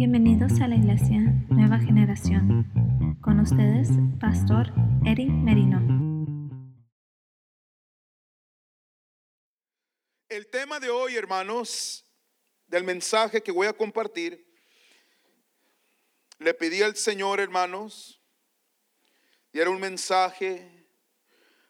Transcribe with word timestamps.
Bienvenidos 0.00 0.62
a 0.62 0.66
la 0.66 0.76
Iglesia 0.76 1.20
Nueva 1.50 1.78
Generación. 1.78 3.18
Con 3.20 3.38
ustedes, 3.38 3.90
Pastor 4.18 4.72
Eric 5.04 5.28
Merino. 5.28 5.78
El 10.30 10.46
tema 10.46 10.80
de 10.80 10.88
hoy, 10.88 11.16
hermanos, 11.16 12.10
del 12.66 12.82
mensaje 12.82 13.42
que 13.42 13.52
voy 13.52 13.66
a 13.66 13.74
compartir, 13.74 14.42
le 16.38 16.54
pedí 16.54 16.80
al 16.80 16.96
Señor, 16.96 17.38
hermanos, 17.38 18.22
y 19.52 19.58
era 19.58 19.68
un 19.68 19.80
mensaje 19.80 20.88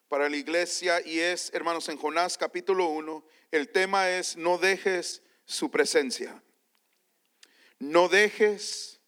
para 0.06 0.28
la 0.28 0.36
iglesia 0.36 1.04
y 1.04 1.18
es, 1.18 1.52
hermanos, 1.52 1.88
en 1.88 1.96
Jonás 1.96 2.38
capítulo 2.38 2.90
1, 2.90 3.24
el 3.50 3.72
tema 3.72 4.08
es 4.08 4.36
no 4.36 4.56
dejes 4.56 5.20
su 5.44 5.68
presencia. 5.68 6.40
No 7.80 8.08
dejes 8.08 9.00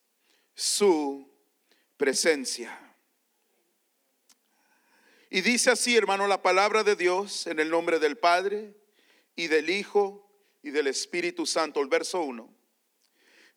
su 0.55 1.31
presencia. 1.97 2.79
Y 5.31 5.41
dice 5.41 5.71
así, 5.71 5.97
hermano, 5.97 6.27
la 6.27 6.43
palabra 6.43 6.83
de 6.83 6.97
Dios 6.97 7.47
en 7.47 7.61
el 7.61 7.71
nombre 7.71 7.99
del 7.99 8.19
Padre 8.19 8.75
y 9.37 9.47
del 9.47 9.71
Hijo 9.71 10.29
y 10.63 10.71
del 10.71 10.89
Espíritu 10.89 11.47
Santo. 11.47 11.81
El 11.81 11.89
verso 11.89 12.21
1. 12.23 12.53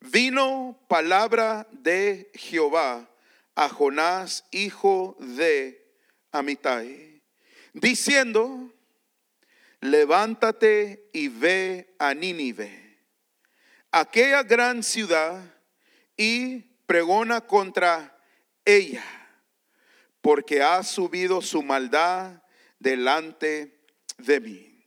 Vino 0.00 0.78
palabra 0.88 1.66
de 1.72 2.30
Jehová 2.34 3.10
a 3.54 3.68
Jonás, 3.68 4.44
hijo 4.50 5.16
de 5.18 5.92
Amitai, 6.30 7.22
diciendo, 7.72 8.72
levántate 9.80 11.08
y 11.12 11.28
ve 11.28 11.94
a 11.98 12.14
Nínive, 12.14 12.85
aquella 14.00 14.42
gran 14.42 14.82
ciudad, 14.82 15.42
y 16.16 16.60
pregona 16.86 17.40
contra 17.40 18.18
ella, 18.64 19.04
porque 20.20 20.62
ha 20.62 20.82
subido 20.82 21.42
su 21.42 21.62
maldad 21.62 22.42
delante 22.78 23.78
de 24.18 24.40
mí. 24.40 24.84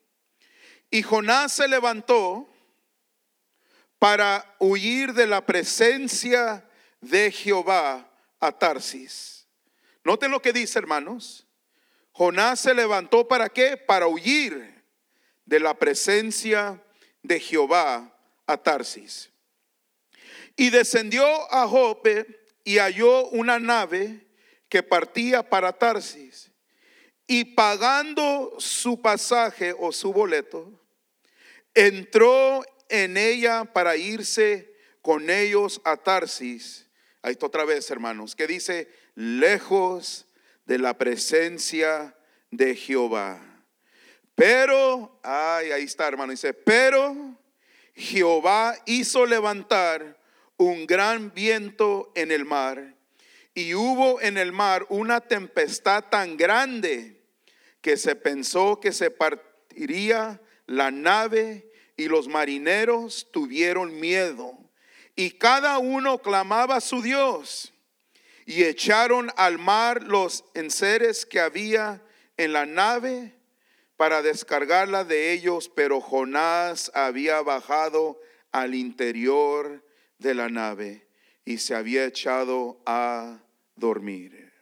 Y 0.89 1.03
Jonás 1.03 1.53
se 1.53 1.67
levantó 1.67 2.49
para 3.99 4.55
huir 4.59 5.13
de 5.13 5.27
la 5.27 5.45
presencia 5.45 6.67
de 7.01 7.31
Jehová 7.31 8.09
a 8.39 8.51
Tarsis. 8.51 9.47
Noten 10.03 10.31
lo 10.31 10.41
que 10.41 10.53
dice, 10.53 10.79
hermanos. 10.79 11.45
Jonás 12.11 12.61
se 12.61 12.73
levantó 12.73 13.27
para 13.27 13.49
qué? 13.49 13.77
Para 13.77 14.07
huir 14.07 14.83
de 15.45 15.59
la 15.59 15.73
presencia 15.75 16.83
de 17.21 17.39
Jehová 17.39 18.18
a 18.49 18.57
Tarsis. 18.57 19.29
Y 20.55 20.71
descendió 20.71 21.23
a 21.53 21.67
Jope 21.67 22.25
y 22.63 22.79
halló 22.79 23.27
una 23.27 23.59
nave 23.59 24.25
que 24.67 24.81
partía 24.81 25.47
para 25.47 25.71
Tarsis. 25.71 26.51
Y 27.27 27.45
pagando 27.45 28.55
su 28.57 29.01
pasaje 29.01 29.75
o 29.77 29.91
su 29.91 30.11
boleto, 30.11 30.67
entró 31.75 32.65
en 32.89 33.17
ella 33.17 33.65
para 33.65 33.95
irse 33.95 34.73
con 35.03 35.29
ellos 35.29 35.79
a 35.83 35.95
Tarsis. 35.95 36.87
Ahí 37.21 37.33
está 37.33 37.45
otra 37.45 37.65
vez, 37.65 37.89
hermanos, 37.91 38.35
que 38.35 38.47
dice, 38.47 38.89
lejos 39.13 40.25
de 40.65 40.79
la 40.79 40.97
presencia 40.97 42.15
de 42.49 42.75
Jehová. 42.75 43.63
Pero, 44.33 45.19
ay, 45.21 45.71
ahí 45.71 45.83
está, 45.83 46.07
hermano, 46.07 46.31
dice, 46.31 46.53
pero 46.53 47.38
Jehová 47.95 48.75
hizo 48.85 49.25
levantar 49.25 50.17
un 50.57 50.85
gran 50.85 51.33
viento 51.33 52.11
en 52.15 52.31
el 52.31 52.45
mar 52.45 52.95
y 53.53 53.73
hubo 53.73 54.21
en 54.21 54.37
el 54.37 54.51
mar 54.51 54.85
una 54.89 55.21
tempestad 55.21 56.05
tan 56.05 56.37
grande 56.37 57.21
que 57.81 57.97
se 57.97 58.15
pensó 58.15 58.79
que 58.79 58.91
se 58.91 59.11
partiría 59.11 60.41
la 60.65 60.91
nave 60.91 61.69
y 61.97 62.07
los 62.07 62.27
marineros 62.27 63.27
tuvieron 63.31 63.99
miedo 63.99 64.57
y 65.15 65.31
cada 65.31 65.79
uno 65.79 66.19
clamaba 66.19 66.77
a 66.77 66.81
su 66.81 67.01
Dios 67.01 67.73
y 68.45 68.63
echaron 68.63 69.31
al 69.35 69.57
mar 69.59 70.03
los 70.03 70.45
enseres 70.53 71.25
que 71.25 71.39
había 71.39 72.01
en 72.37 72.53
la 72.53 72.65
nave 72.65 73.38
para 73.99 74.21
descargarla 74.21 75.03
de 75.03 75.33
ellos, 75.33 75.67
pero 75.67 75.99
Jonás 75.99 76.89
había 76.93 77.41
bajado 77.41 78.17
al 78.49 78.73
interior 78.73 79.85
de 80.17 80.33
la 80.33 80.47
nave 80.47 81.05
y 81.43 81.57
se 81.57 81.75
había 81.75 82.05
echado 82.05 82.81
a 82.85 83.43
dormir. 83.75 84.53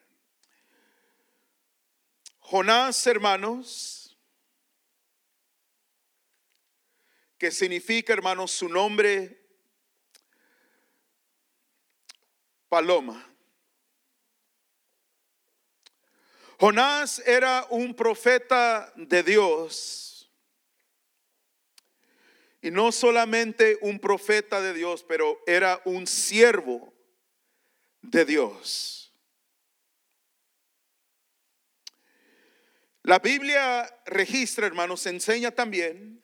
Jonás, 2.40 3.06
hermanos, 3.06 4.18
que 7.38 7.52
significa, 7.52 8.14
hermanos, 8.14 8.50
su 8.50 8.68
nombre, 8.68 9.40
paloma. 12.70 13.37
Jonás 16.60 17.20
era 17.20 17.68
un 17.70 17.94
profeta 17.94 18.92
de 18.96 19.22
Dios. 19.22 20.32
Y 22.62 22.72
no 22.72 22.92
solamente 22.92 23.78
un 23.82 24.00
profeta 24.00 24.60
de 24.60 24.74
Dios, 24.74 25.06
pero 25.08 25.40
era 25.46 25.80
un 25.86 26.08
siervo 26.08 26.92
de 28.02 28.26
Dios. 28.26 29.14
La 33.04 33.20
Biblia 33.20 33.88
registra, 34.06 34.66
hermanos, 34.66 35.06
enseña 35.06 35.52
también. 35.52 36.24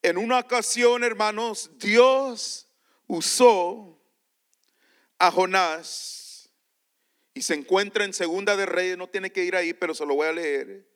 En 0.00 0.16
una 0.16 0.38
ocasión, 0.38 1.04
hermanos, 1.04 1.70
Dios 1.78 2.66
usó 3.06 4.02
a 5.18 5.30
Jonás 5.30 6.19
y 7.34 7.42
se 7.42 7.54
encuentra 7.54 8.04
en 8.04 8.12
Segunda 8.12 8.56
de 8.56 8.66
Reyes, 8.66 8.98
no 8.98 9.08
tiene 9.08 9.30
que 9.30 9.44
ir 9.44 9.56
ahí, 9.56 9.72
pero 9.72 9.94
se 9.94 10.06
lo 10.06 10.14
voy 10.14 10.28
a 10.28 10.32
leer. 10.32 10.86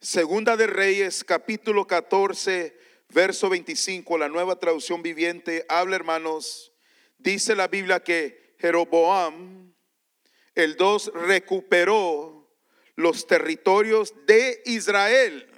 Segunda 0.00 0.56
de 0.56 0.66
Reyes, 0.66 1.24
capítulo 1.24 1.86
14, 1.86 2.76
verso 3.10 3.48
25, 3.48 4.18
la 4.18 4.28
nueva 4.28 4.58
traducción 4.58 5.02
viviente, 5.02 5.64
habla 5.68 5.96
hermanos, 5.96 6.72
dice 7.18 7.54
la 7.54 7.68
Biblia 7.68 8.00
que 8.00 8.56
Jeroboam, 8.58 9.74
el 10.54 10.76
2, 10.76 11.12
recuperó 11.14 12.50
los 12.96 13.26
territorios 13.26 14.14
de 14.26 14.62
Israel 14.66 15.48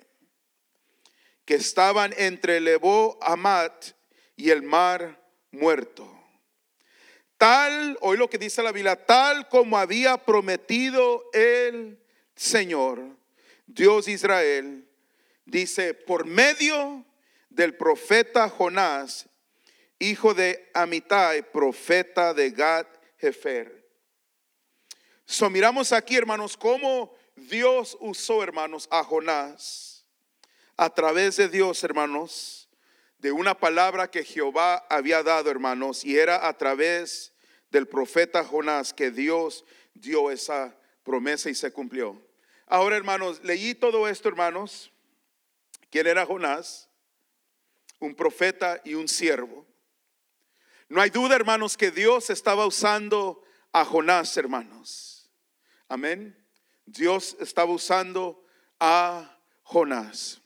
que 1.45 1.55
estaban 1.55 2.13
entre 2.17 2.61
Lebo 2.61 3.19
Amat 3.23 3.93
y 4.37 4.51
el 4.51 4.63
mar 4.63 5.23
muerto. 5.51 6.16
Tal, 7.39 7.99
hoy 8.01 8.17
lo 8.17 8.31
que 8.31 8.39
dice 8.39 8.63
la 8.63 8.73
Biblia, 8.73 8.97
tal 9.07 9.49
como 9.49 9.77
había 9.79 10.17
prometido 10.17 11.29
el 11.33 11.99
Señor, 12.35 13.01
Dios 13.67 14.09
Israel, 14.09 14.89
dice, 15.45 15.95
por 15.95 16.25
medio 16.25 17.05
del 17.51 17.77
profeta 17.77 18.49
Jonás, 18.49 19.29
hijo 19.99 20.35
de 20.35 20.71
Amitai, 20.75 21.43
profeta 21.53 22.33
de 22.33 22.51
Gad 22.51 22.87
Jefer. 23.19 23.87
So 25.25 25.51
miramos 25.51 25.93
aquí, 25.93 26.17
hermanos, 26.17 26.57
cómo 26.57 27.15
Dios 27.35 27.97
usó, 28.01 28.43
hermanos, 28.43 28.89
a 28.91 29.03
Jonás 29.03 29.97
a 30.77 30.91
través 30.91 31.37
de 31.37 31.49
Dios, 31.49 31.83
hermanos, 31.85 32.66
de 33.19 33.33
una 33.33 33.59
palabra 33.59 34.11
que 34.11 34.25
Jehová 34.25 34.87
había 34.89 35.23
dado, 35.23 35.51
hermanos, 35.51 36.05
y 36.05 36.19
era 36.19 36.47
a 36.47 36.57
través 36.57 37.33
del 37.71 37.89
profeta 37.89 38.45
Jonás 38.45 38.93
que 38.93 39.11
Dios 39.11 39.65
dio 39.95 40.31
esa 40.31 40.77
promesa 41.03 41.51
y 41.51 41.55
se 41.55 41.73
cumplió. 41.73 42.21
Ahora, 42.67 42.97
hermanos, 42.97 43.41
leí 43.43 43.75
todo 43.75 44.09
esto, 44.09 44.29
hermanos. 44.29 44.93
¿Quién 45.91 46.07
era 46.07 46.27
Jonás? 46.27 46.89
Un 47.99 48.15
profeta 48.15 48.81
y 48.85 48.95
un 48.95 49.09
siervo. 49.09 49.67
No 50.89 51.01
hay 51.01 51.11
duda, 51.11 51.37
hermanos, 51.37 51.77
que 51.77 51.91
Dios 51.91 52.31
estaba 52.31 52.67
usando 52.67 53.43
a 53.73 53.85
Jonás, 53.85 54.37
hermanos. 54.37 55.31
Amén. 55.89 56.37
Dios 56.85 57.37
estaba 57.41 57.73
usando 57.73 58.45
a 58.79 59.39
Jonás. 59.63 60.41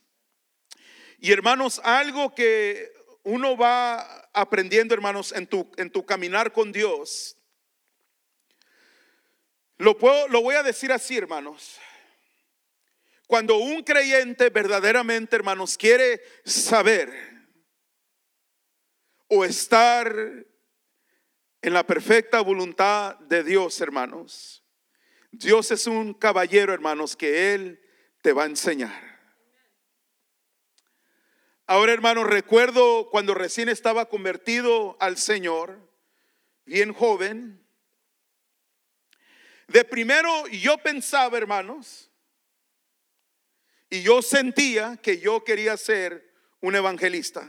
Y 1.21 1.33
hermanos, 1.33 1.81
algo 1.85 2.35
que 2.35 2.93
uno 3.25 3.55
va 3.55 4.01
aprendiendo, 4.33 4.95
hermanos, 4.95 5.33
en 5.33 5.47
tu, 5.47 5.71
en 5.77 5.91
tu 5.91 6.05
caminar 6.07 6.51
con 6.53 6.73
Dios, 6.73 7.37
lo, 9.77 9.99
puedo, 9.99 10.29
lo 10.29 10.41
voy 10.41 10.55
a 10.55 10.63
decir 10.63 10.91
así, 10.93 11.19
hermanos. 11.19 11.79
Cuando 13.27 13.59
un 13.59 13.83
creyente 13.83 14.49
verdaderamente, 14.49 15.37
hermanos, 15.37 15.77
quiere 15.77 16.23
saber 16.45 17.13
o 19.29 19.45
estar 19.45 20.15
en 21.63 21.73
la 21.75 21.87
perfecta 21.87 22.41
voluntad 22.41 23.19
de 23.21 23.45
Dios, 23.45 23.79
hermanos. 23.83 24.65
Dios 25.31 25.71
es 25.71 25.87
un 25.87 26.15
caballero, 26.15 26.73
hermanos, 26.73 27.15
que 27.15 27.55
Él 27.55 27.81
te 28.23 28.33
va 28.33 28.45
a 28.45 28.47
enseñar. 28.47 29.10
Ahora, 31.71 31.93
hermanos, 31.93 32.27
recuerdo 32.27 33.09
cuando 33.11 33.33
recién 33.33 33.69
estaba 33.69 34.07
convertido 34.07 34.97
al 34.99 35.17
Señor, 35.17 35.79
bien 36.65 36.93
joven. 36.93 37.65
De 39.69 39.85
primero 39.85 40.49
yo 40.49 40.79
pensaba, 40.79 41.39
hermanos, 41.39 42.11
y 43.89 44.03
yo 44.03 44.21
sentía 44.21 44.97
que 44.97 45.21
yo 45.21 45.45
quería 45.45 45.77
ser 45.77 46.35
un 46.61 46.75
evangelista. 46.75 47.49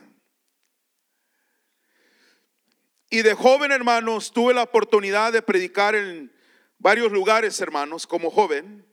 Y 3.10 3.24
de 3.24 3.34
joven, 3.34 3.72
hermanos, 3.72 4.32
tuve 4.32 4.54
la 4.54 4.62
oportunidad 4.62 5.34
de 5.34 5.42
predicar 5.42 5.96
en 5.96 6.32
varios 6.78 7.12
lugares, 7.12 7.60
hermanos, 7.60 8.06
como 8.06 8.30
joven. 8.30 8.86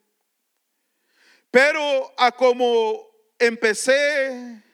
Pero 1.50 2.14
a 2.16 2.32
como 2.32 3.06
empecé 3.38 4.64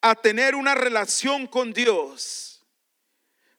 a 0.00 0.14
tener 0.14 0.54
una 0.54 0.74
relación 0.74 1.46
con 1.46 1.72
Dios, 1.72 2.64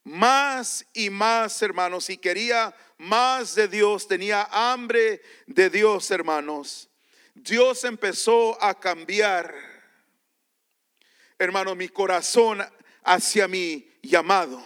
más 0.04 0.86
y 0.94 1.10
más, 1.10 1.62
hermanos, 1.62 2.10
y 2.10 2.18
quería 2.18 2.74
más 2.98 3.56
de 3.56 3.68
Dios, 3.68 4.08
tenía 4.08 4.48
hambre 4.52 5.22
de 5.48 5.70
Dios, 5.70 6.10
hermanos. 6.12 6.90
Dios 7.34 7.84
empezó 7.84 8.62
a 8.62 8.78
cambiar, 8.78 9.54
hermano, 11.38 11.76
mi 11.76 11.88
corazón 11.88 12.66
hacia 13.04 13.48
mi 13.48 13.90
llamado. 14.02 14.64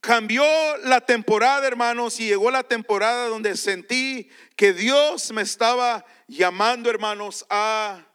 Cambió 0.00 0.44
la 0.84 1.00
temporada, 1.00 1.66
hermanos, 1.66 2.18
y 2.20 2.28
llegó 2.28 2.50
la 2.50 2.62
temporada 2.62 3.28
donde 3.28 3.56
sentí 3.56 4.30
que 4.56 4.72
Dios 4.72 5.32
me 5.32 5.42
estaba 5.42 6.04
llamando, 6.28 6.90
hermanos, 6.90 7.44
a 7.50 8.06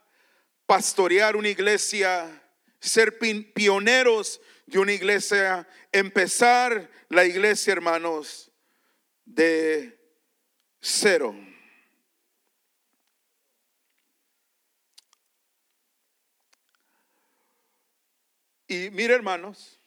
pastorear 0.65 1.35
una 1.35 1.49
iglesia, 1.49 2.41
ser 2.79 3.17
pioneros 3.53 4.39
de 4.65 4.79
una 4.79 4.93
iglesia, 4.93 5.67
empezar 5.91 6.89
la 7.09 7.25
iglesia, 7.25 7.73
hermanos, 7.73 8.51
de 9.25 9.99
cero. 10.79 11.35
Y 18.67 18.89
mire, 18.91 19.13
hermanos, 19.13 19.79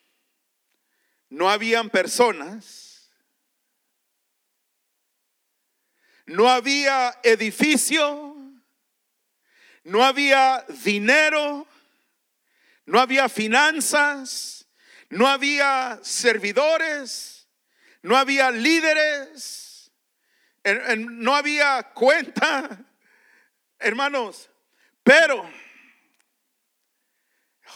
no 1.29 1.51
habían 1.51 1.91
personas, 1.91 2.86
no 6.27 6.49
había 6.49 7.19
edificio, 7.23 8.37
no 9.85 10.05
había 10.05 10.65
dinero, 10.85 11.67
no 12.85 13.01
había 13.01 13.29
finanzas, 13.29 14.67
no 15.09 15.29
había 15.29 16.01
servidores, 16.03 17.49
no 18.03 18.17
había 18.17 18.51
líderes, 18.51 19.93
no 20.99 21.35
había 21.35 21.93
cuenta, 21.95 22.85
hermanos, 23.79 24.51
pero, 25.05 25.49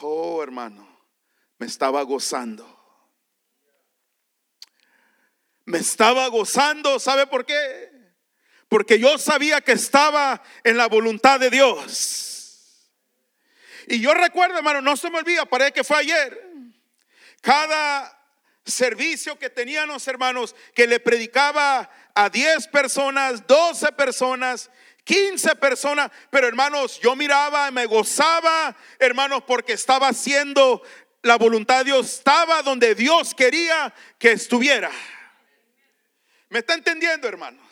oh 0.01 0.43
hermano, 0.43 0.89
me 1.59 1.67
estaba 1.67 2.03
gozando 2.03 2.81
me 5.71 5.79
estaba 5.79 6.27
gozando, 6.29 6.99
¿sabe 6.99 7.27
por 7.27 7.47
qué? 7.47 7.90
Porque 8.71 9.01
yo 9.01 9.19
sabía 9.19 9.61
que 9.61 9.73
estaba 9.73 10.41
en 10.63 10.77
la 10.77 10.87
voluntad 10.87 11.41
de 11.41 11.51
Dios. 11.51 12.89
Y 13.89 14.01
yo 14.01 14.15
recuerdo, 14.15 14.59
hermano, 14.59 14.81
no 14.81 14.97
se 14.97 15.11
me 15.11 15.19
olvida, 15.19 15.45
parece 15.45 15.73
que 15.73 15.83
fue 15.83 15.99
ayer. 15.99 16.41
Cada 17.41 18.17
servicio 18.65 19.37
que 19.41 19.51
teníamos, 19.51 20.07
hermanos, 20.07 20.55
que 20.73 20.87
le 20.87 21.01
predicaba 21.01 21.91
a 22.15 22.31
10 22.31 22.69
personas, 22.69 23.45
12 23.49 23.91
personas, 23.91 24.71
15 25.03 25.57
personas, 25.57 26.13
pero 26.31 26.47
hermanos, 26.47 27.01
yo 27.01 27.17
miraba, 27.17 27.73
me 27.73 27.87
gozaba, 27.87 28.77
hermanos, 29.01 29.43
porque 29.49 29.73
estaba 29.73 30.07
haciendo 30.11 30.81
la 31.23 31.37
voluntad 31.37 31.79
de 31.79 31.87
Dios, 31.87 32.19
estaba 32.19 32.63
donde 32.63 32.95
Dios 32.95 33.35
quería 33.35 33.93
que 34.17 34.31
estuviera. 34.31 34.93
¿Me 36.51 36.61
está 36.61 36.75
entendiendo, 36.75 37.27
hermanos? 37.27 37.70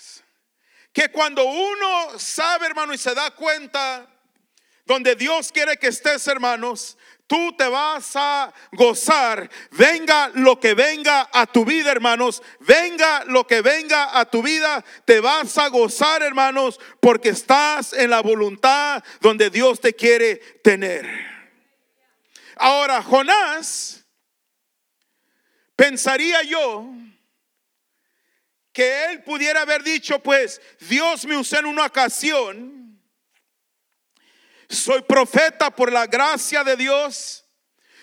Que 0.98 1.12
cuando 1.12 1.44
uno 1.44 2.18
sabe, 2.18 2.66
hermano, 2.66 2.92
y 2.92 2.98
se 2.98 3.14
da 3.14 3.30
cuenta 3.30 4.04
donde 4.84 5.14
Dios 5.14 5.52
quiere 5.52 5.76
que 5.76 5.86
estés, 5.86 6.26
hermanos, 6.26 6.98
tú 7.28 7.54
te 7.56 7.68
vas 7.68 8.16
a 8.16 8.52
gozar. 8.72 9.48
Venga 9.70 10.32
lo 10.34 10.58
que 10.58 10.74
venga 10.74 11.30
a 11.32 11.46
tu 11.46 11.64
vida, 11.64 11.92
hermanos. 11.92 12.42
Venga 12.58 13.22
lo 13.26 13.46
que 13.46 13.60
venga 13.62 14.18
a 14.18 14.24
tu 14.24 14.42
vida. 14.42 14.84
Te 15.04 15.20
vas 15.20 15.56
a 15.56 15.68
gozar, 15.68 16.24
hermanos, 16.24 16.80
porque 16.98 17.28
estás 17.28 17.92
en 17.92 18.10
la 18.10 18.20
voluntad 18.20 19.04
donde 19.20 19.50
Dios 19.50 19.80
te 19.80 19.94
quiere 19.94 20.34
tener. 20.64 21.06
Ahora, 22.56 23.04
Jonás, 23.04 24.04
pensaría 25.76 26.42
yo, 26.42 26.92
que 28.78 29.06
él 29.06 29.24
pudiera 29.24 29.62
haber 29.62 29.82
dicho, 29.82 30.20
pues 30.20 30.62
Dios 30.78 31.26
me 31.26 31.36
usó 31.36 31.58
en 31.58 31.66
una 31.66 31.86
ocasión, 31.86 32.96
soy 34.68 35.02
profeta 35.02 35.74
por 35.74 35.90
la 35.90 36.06
gracia 36.06 36.62
de 36.62 36.76
Dios, 36.76 37.44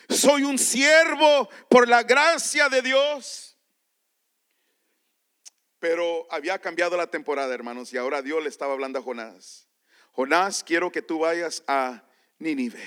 soy 0.10 0.44
un 0.44 0.60
siervo 0.60 1.48
por 1.70 1.88
la 1.88 2.04
gracia 2.04 2.68
de 2.68 2.82
Dios. 2.82 3.58
Pero 5.80 6.28
había 6.30 6.60
cambiado 6.60 6.98
la 6.98 7.08
temporada, 7.08 7.54
hermanos, 7.54 7.94
y 7.94 7.98
ahora 7.98 8.22
Dios 8.22 8.44
le 8.44 8.50
estaba 8.50 8.74
hablando 8.74 9.00
a 9.00 9.02
Jonás. 9.02 9.70
Jonás, 10.12 10.62
quiero 10.62 10.92
que 10.92 11.02
tú 11.02 11.20
vayas 11.20 11.64
a 11.68 12.04
Nínive. 12.38 12.84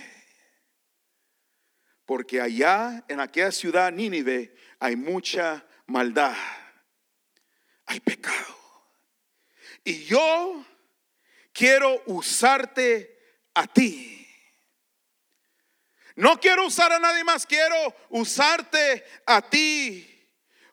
Porque 2.04 2.42
allá 2.42 3.02
en 3.09 3.21
aquella 3.21 3.50
ciudad 3.50 3.90
Nínive 3.90 4.54
hay 4.78 4.95
mucha 4.95 5.66
maldad 5.87 6.37
hay 7.88 8.00
pecado. 8.00 8.57
Y 9.83 10.04
yo 10.04 10.64
quiero 11.52 12.02
usarte 12.07 13.40
a 13.54 13.66
ti. 13.66 14.14
No 16.14 16.38
quiero 16.38 16.66
usar 16.66 16.92
a 16.92 16.99
nadie 16.99 17.25
más, 17.25 17.47
quiero 17.47 17.76
usarte 18.11 19.04
a 19.26 19.40
ti. 19.40 20.04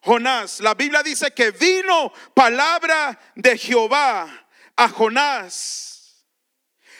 Jonás, 0.02 0.60
la 0.60 0.74
Biblia 0.74 1.02
dice 1.02 1.32
que 1.32 1.52
vino 1.52 2.12
palabra 2.34 3.18
de 3.36 3.58
Jehová 3.58 4.48
a 4.76 4.90
Jonás. 4.90 6.26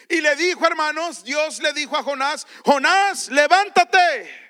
Y 0.08 0.22
le 0.22 0.36
dijo, 0.36 0.66
hermanos, 0.66 1.24
Dios 1.24 1.60
le 1.60 1.74
dijo 1.74 1.98
a 1.98 2.04
Jonás, 2.04 2.48
Jonás, 2.64 3.30
levántate. 3.30 4.44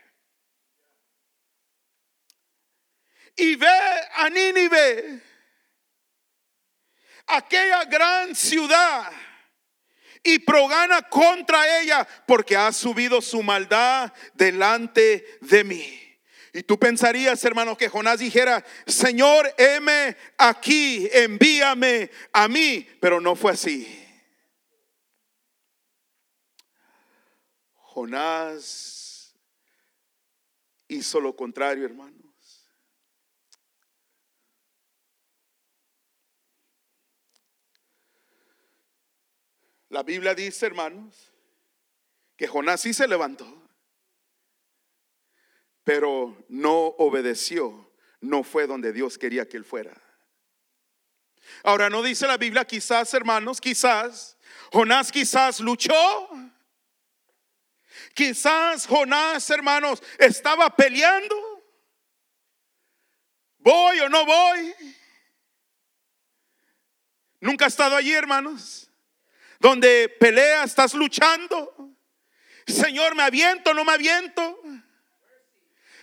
Y 3.37 3.55
ve 3.55 3.79
a 4.15 4.29
Nínive 4.29 5.34
aquella 7.27 7.85
gran 7.85 8.35
ciudad 8.35 9.11
y 10.23 10.39
progana 10.39 11.03
contra 11.03 11.79
ella 11.79 12.07
porque 12.25 12.57
ha 12.57 12.71
subido 12.71 13.21
su 13.21 13.43
maldad 13.43 14.11
delante 14.33 15.37
de 15.41 15.63
mí. 15.63 16.01
Y 16.51 16.63
tú 16.63 16.79
pensarías, 16.79 17.43
hermano, 17.43 17.75
que 17.75 17.89
Jonás 17.89 18.19
dijera, 18.19 18.63
Señor, 18.87 19.53
heme 19.57 20.15
aquí, 20.37 21.07
envíame 21.11 22.09
a 22.31 22.47
mí, 22.47 22.87
pero 23.01 23.19
no 23.19 23.35
fue 23.35 23.51
así. 23.51 24.01
Jonás 27.73 29.35
hizo 30.87 31.19
lo 31.19 31.35
contrario, 31.35 31.85
hermano. 31.85 32.24
La 39.95 40.03
Biblia 40.03 40.35
dice, 40.35 40.65
hermanos, 40.65 41.31
que 42.35 42.49
Jonás 42.49 42.81
sí 42.81 42.93
se 42.93 43.07
levantó, 43.07 43.47
pero 45.85 46.35
no 46.49 46.87
obedeció, 46.97 47.93
no 48.19 48.43
fue 48.43 48.67
donde 48.67 48.91
Dios 48.91 49.17
quería 49.17 49.47
que 49.47 49.55
él 49.55 49.63
fuera. 49.63 49.95
Ahora, 51.63 51.89
no 51.89 52.03
dice 52.03 52.27
la 52.27 52.35
Biblia, 52.35 52.65
quizás, 52.65 53.13
hermanos, 53.13 53.61
quizás, 53.61 54.37
Jonás 54.73 55.13
quizás 55.13 55.61
luchó, 55.61 55.93
Quizás 58.13 58.87
Jonás, 58.87 59.49
hermanos, 59.49 60.03
estaba 60.19 60.75
peleando. 60.75 61.35
¿Voy 63.59 63.99
o 64.01 64.09
no 64.09 64.25
voy? 64.25 64.75
Nunca 67.39 67.63
ha 67.63 67.67
estado 67.69 67.95
allí, 67.95 68.11
hermanos. 68.11 68.89
Donde 69.59 70.09
pelea, 70.19 70.63
estás 70.63 70.93
luchando. 70.93 71.95
Señor, 72.67 73.15
me 73.15 73.23
aviento, 73.23 73.73
no 73.73 73.85
me 73.85 73.93
aviento. 73.93 74.59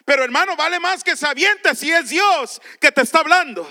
Pero 0.04 0.24
hermano, 0.24 0.56
vale 0.56 0.80
más 0.80 1.04
que 1.04 1.16
se 1.16 1.26
aviente 1.26 1.74
si 1.74 1.90
es 1.90 2.08
Dios 2.08 2.60
que 2.80 2.90
te 2.90 3.02
está 3.02 3.20
hablando. 3.20 3.70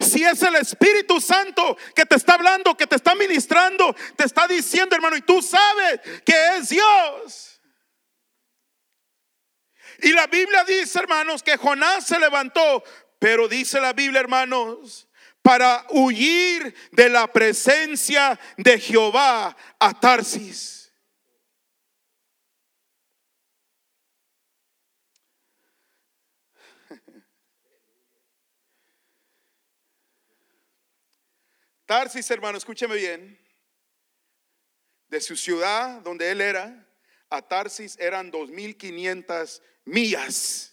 Si 0.00 0.22
es 0.24 0.42
el 0.42 0.56
Espíritu 0.56 1.20
Santo 1.20 1.76
que 1.94 2.04
te 2.04 2.16
está 2.16 2.34
hablando, 2.34 2.76
que 2.76 2.86
te 2.86 2.96
está 2.96 3.14
ministrando, 3.14 3.94
te 4.16 4.24
está 4.24 4.46
diciendo, 4.46 4.96
hermano, 4.96 5.16
y 5.16 5.22
tú 5.22 5.40
sabes 5.40 6.00
que 6.24 6.56
es 6.56 6.68
Dios. 6.70 7.60
Y 10.00 10.12
la 10.12 10.26
Biblia 10.26 10.64
dice, 10.64 10.98
hermanos, 10.98 11.42
que 11.42 11.56
Jonás 11.56 12.06
se 12.06 12.18
levantó, 12.18 12.82
pero 13.18 13.46
dice 13.46 13.80
la 13.80 13.92
Biblia, 13.92 14.20
hermanos, 14.20 15.08
para 15.42 15.84
huir 15.90 16.74
de 16.92 17.08
la 17.08 17.30
presencia 17.30 18.38
de 18.56 18.78
Jehová 18.78 19.56
a 19.78 19.98
Tarsis. 19.98 20.92
Tarsis, 31.86 32.30
hermano, 32.30 32.56
escúcheme 32.58 32.94
bien. 32.94 33.38
De 35.08 35.20
su 35.20 35.36
ciudad, 35.36 36.00
donde 36.00 36.30
él 36.30 36.40
era, 36.40 36.86
a 37.28 37.42
Tarsis 37.42 37.98
eran 37.98 38.30
2500 38.30 39.60
millas. 39.84 40.71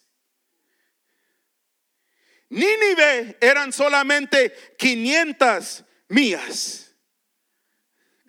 Nínive 2.49 3.37
eran 3.39 3.71
solamente 3.71 4.51
500 4.77 5.85
millas. 6.07 6.95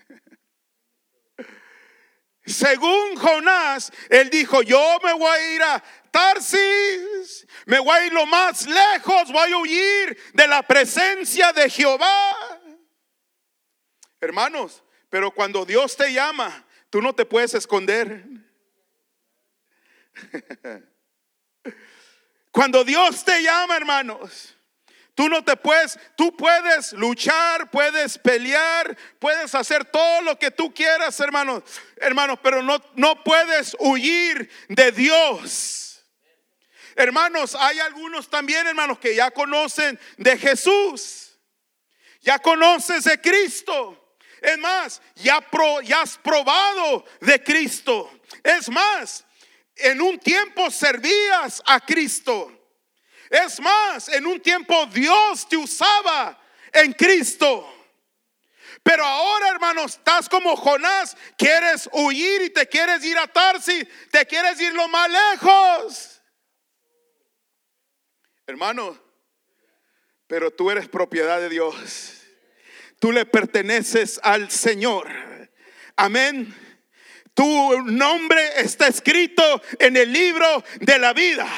Según 2.45 3.17
Jonás, 3.17 3.91
él 4.11 4.29
dijo, 4.29 4.61
yo 4.63 4.99
me 5.03 5.15
voy 5.15 5.39
a 5.39 5.55
ir 5.55 5.63
a 5.63 5.83
Tarsis, 6.11 7.47
me 7.65 7.79
voy 7.79 7.97
a 7.97 8.07
ir 8.07 8.13
lo 8.13 8.27
más 8.27 8.67
lejos, 8.67 9.33
voy 9.33 9.53
a 9.53 9.57
huir 9.57 10.19
de 10.35 10.47
la 10.47 10.63
presencia 10.63 11.53
de 11.53 11.71
Jehová. 11.71 12.61
Hermanos, 14.21 14.83
pero 15.09 15.31
cuando 15.31 15.65
Dios 15.65 15.97
te 15.97 16.13
llama, 16.13 16.67
tú 16.91 17.01
no 17.01 17.15
te 17.15 17.25
puedes 17.25 17.55
esconder. 17.55 18.27
Cuando 22.51 22.85
Dios 22.85 23.25
te 23.25 23.43
llama, 23.43 23.77
hermanos, 23.77 24.57
tú 25.15 25.29
no 25.29 25.45
te 25.45 25.57
puedes, 25.57 25.99
tú 26.17 26.37
puedes 26.37 26.93
luchar, 26.95 27.71
puedes 27.71 28.19
pelear, 28.19 28.97
puedes 29.19 29.55
hacer 29.55 29.85
todo 29.85 30.23
lo 30.23 30.39
que 30.39 30.51
tú 30.51 30.75
quieras, 30.75 31.19
hermanos, 31.21 31.63
hermanos, 31.97 32.39
pero 32.43 32.63
no, 32.63 32.83
no 32.95 33.23
puedes 33.23 33.77
huir 33.79 34.51
de 34.69 34.93
Dios. 34.93 35.81
Hermanos, 36.97 37.55
hay 37.55 37.79
algunos 37.79 38.29
también, 38.29 38.67
hermanos, 38.67 38.99
que 38.99 39.15
ya 39.15 39.31
conocen 39.31 39.99
de 40.17 40.37
Jesús, 40.37 41.39
ya 42.21 42.39
conoces 42.39 43.05
de 43.05 43.21
Cristo. 43.21 43.97
Es 44.43 44.59
más, 44.59 45.03
ya, 45.17 45.45
ya 45.85 46.03
has 46.03 46.19
probado 46.19 47.05
de 47.21 47.43
Cristo. 47.43 48.11
Es 48.43 48.69
más, 48.69 49.25
en 49.83 50.01
un 50.01 50.19
tiempo 50.19 50.71
servías 50.71 51.63
a 51.67 51.81
Cristo. 51.81 52.51
Es 53.29 53.61
más, 53.61 54.09
en 54.09 54.27
un 54.27 54.41
tiempo 54.41 54.87
Dios 54.87 55.49
te 55.49 55.57
usaba 55.57 56.39
en 56.73 56.93
Cristo. 56.93 57.77
Pero 58.83 59.05
ahora, 59.05 59.51
hermano, 59.51 59.85
estás 59.85 60.29
como 60.29 60.57
Jonás, 60.57 61.17
quieres 61.37 61.89
huir 61.93 62.43
y 62.43 62.51
te 62.51 62.67
quieres 62.67 63.05
ir 63.05 63.19
a 63.19 63.27
Tarsis, 63.27 63.87
te 64.11 64.25
quieres 64.27 64.61
ir 64.61 64.73
lo 64.73 64.89
más 64.89 65.11
lejos. 65.11 66.23
Hermano, 68.47 68.99
pero 70.27 70.51
tú 70.51 70.71
eres 70.71 70.89
propiedad 70.89 71.41
de 71.41 71.49
Dios. 71.49 72.23
Tú 72.99 73.13
le 73.13 73.27
perteneces 73.27 74.19
al 74.23 74.51
Señor. 74.51 75.09
Amén. 75.97 76.55
Tu 77.41 77.81
nombre 77.85 78.61
está 78.61 78.89
escrito 78.89 79.63
en 79.79 79.97
el 79.97 80.13
libro 80.13 80.63
de 80.79 80.99
la 80.99 81.15
vida. 81.15 81.49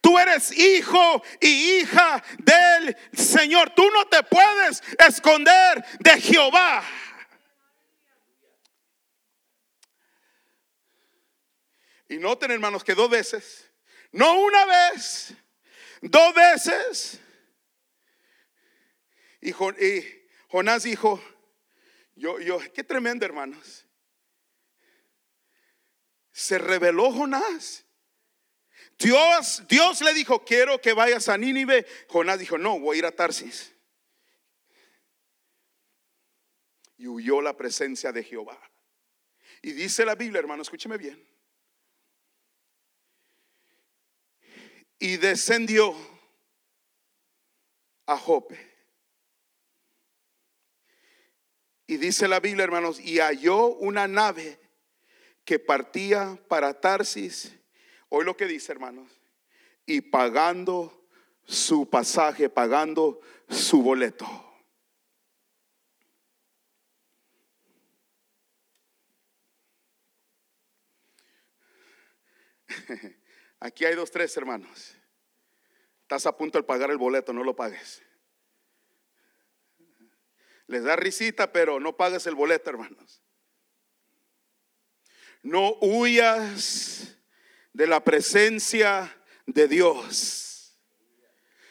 Tú 0.00 0.18
eres 0.18 0.56
hijo 0.56 1.22
y 1.38 1.80
hija 1.80 2.24
del 2.38 2.96
Señor. 3.12 3.74
Tú 3.76 3.90
no 3.90 4.06
te 4.06 4.22
puedes 4.22 4.82
esconder 5.06 5.84
de 6.00 6.18
Jehová. 6.18 6.82
Y 12.08 12.16
noten, 12.16 12.50
hermanos, 12.50 12.82
que 12.82 12.94
dos 12.94 13.10
veces, 13.10 13.70
no 14.12 14.40
una 14.40 14.64
vez, 14.64 15.34
dos 16.00 16.34
veces, 16.34 17.20
y, 19.42 19.52
Jonás 20.48 20.84
dijo, 20.84 21.22
yo, 22.14 22.40
yo, 22.40 22.58
qué 22.72 22.82
tremendo 22.82 23.26
hermanos. 23.26 23.84
Se 26.38 26.56
reveló 26.56 27.10
Jonás. 27.10 27.84
Dios, 28.96 29.64
Dios 29.68 30.00
le 30.02 30.14
dijo, 30.14 30.44
quiero 30.44 30.80
que 30.80 30.92
vayas 30.92 31.28
a 31.28 31.36
Nínive. 31.36 31.84
Jonás 32.06 32.38
dijo, 32.38 32.56
no, 32.56 32.78
voy 32.78 32.94
a 32.94 32.98
ir 33.00 33.06
a 33.06 33.10
Tarsis. 33.10 33.74
Y 36.96 37.08
huyó 37.08 37.42
la 37.42 37.56
presencia 37.56 38.12
de 38.12 38.22
Jehová. 38.22 38.56
Y 39.62 39.72
dice 39.72 40.04
la 40.04 40.14
Biblia, 40.14 40.38
hermano, 40.38 40.62
escúcheme 40.62 40.96
bien. 40.96 41.28
Y 45.00 45.16
descendió 45.16 45.92
a 48.06 48.16
Jope 48.16 48.68
Y 51.88 51.96
dice 51.96 52.28
la 52.28 52.38
Biblia, 52.38 52.62
hermanos, 52.62 53.00
y 53.00 53.18
halló 53.18 53.66
una 53.66 54.06
nave 54.06 54.67
que 55.48 55.58
partía 55.58 56.38
para 56.46 56.78
Tarsis. 56.78 57.58
Hoy 58.10 58.26
lo 58.26 58.36
que 58.36 58.44
dice, 58.44 58.70
hermanos, 58.70 59.10
y 59.86 60.02
pagando 60.02 61.08
su 61.42 61.88
pasaje, 61.88 62.50
pagando 62.50 63.22
su 63.48 63.80
boleto. 63.82 64.26
Aquí 73.60 73.86
hay 73.86 73.94
dos, 73.94 74.10
tres 74.10 74.36
hermanos. 74.36 74.98
Estás 76.02 76.26
a 76.26 76.36
punto 76.36 76.58
de 76.58 76.64
pagar 76.64 76.90
el 76.90 76.98
boleto, 76.98 77.32
no 77.32 77.42
lo 77.42 77.56
pagues. 77.56 78.02
Les 80.66 80.84
da 80.84 80.94
risita, 80.94 81.50
pero 81.52 81.80
no 81.80 81.96
pagues 81.96 82.26
el 82.26 82.34
boleto, 82.34 82.68
hermanos. 82.68 83.22
No 85.42 85.76
huyas 85.80 87.16
de 87.72 87.86
la 87.86 88.00
presencia 88.02 89.14
de 89.46 89.68
Dios. 89.68 90.76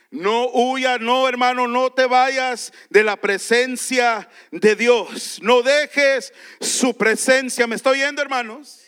No 0.09 0.47
huyas, 0.49 1.01
no 1.01 1.27
hermano, 1.27 1.67
no 1.67 1.91
te 1.91 2.05
vayas 2.05 2.71
de 2.89 3.03
la 3.03 3.17
presencia 3.17 4.29
de 4.51 4.75
Dios. 4.75 5.39
No 5.41 5.61
dejes 5.61 6.33
su 6.61 6.95
presencia. 6.97 7.67
¿Me 7.67 7.75
estoy 7.75 8.01
oyendo, 8.01 8.21
hermanos? 8.21 8.81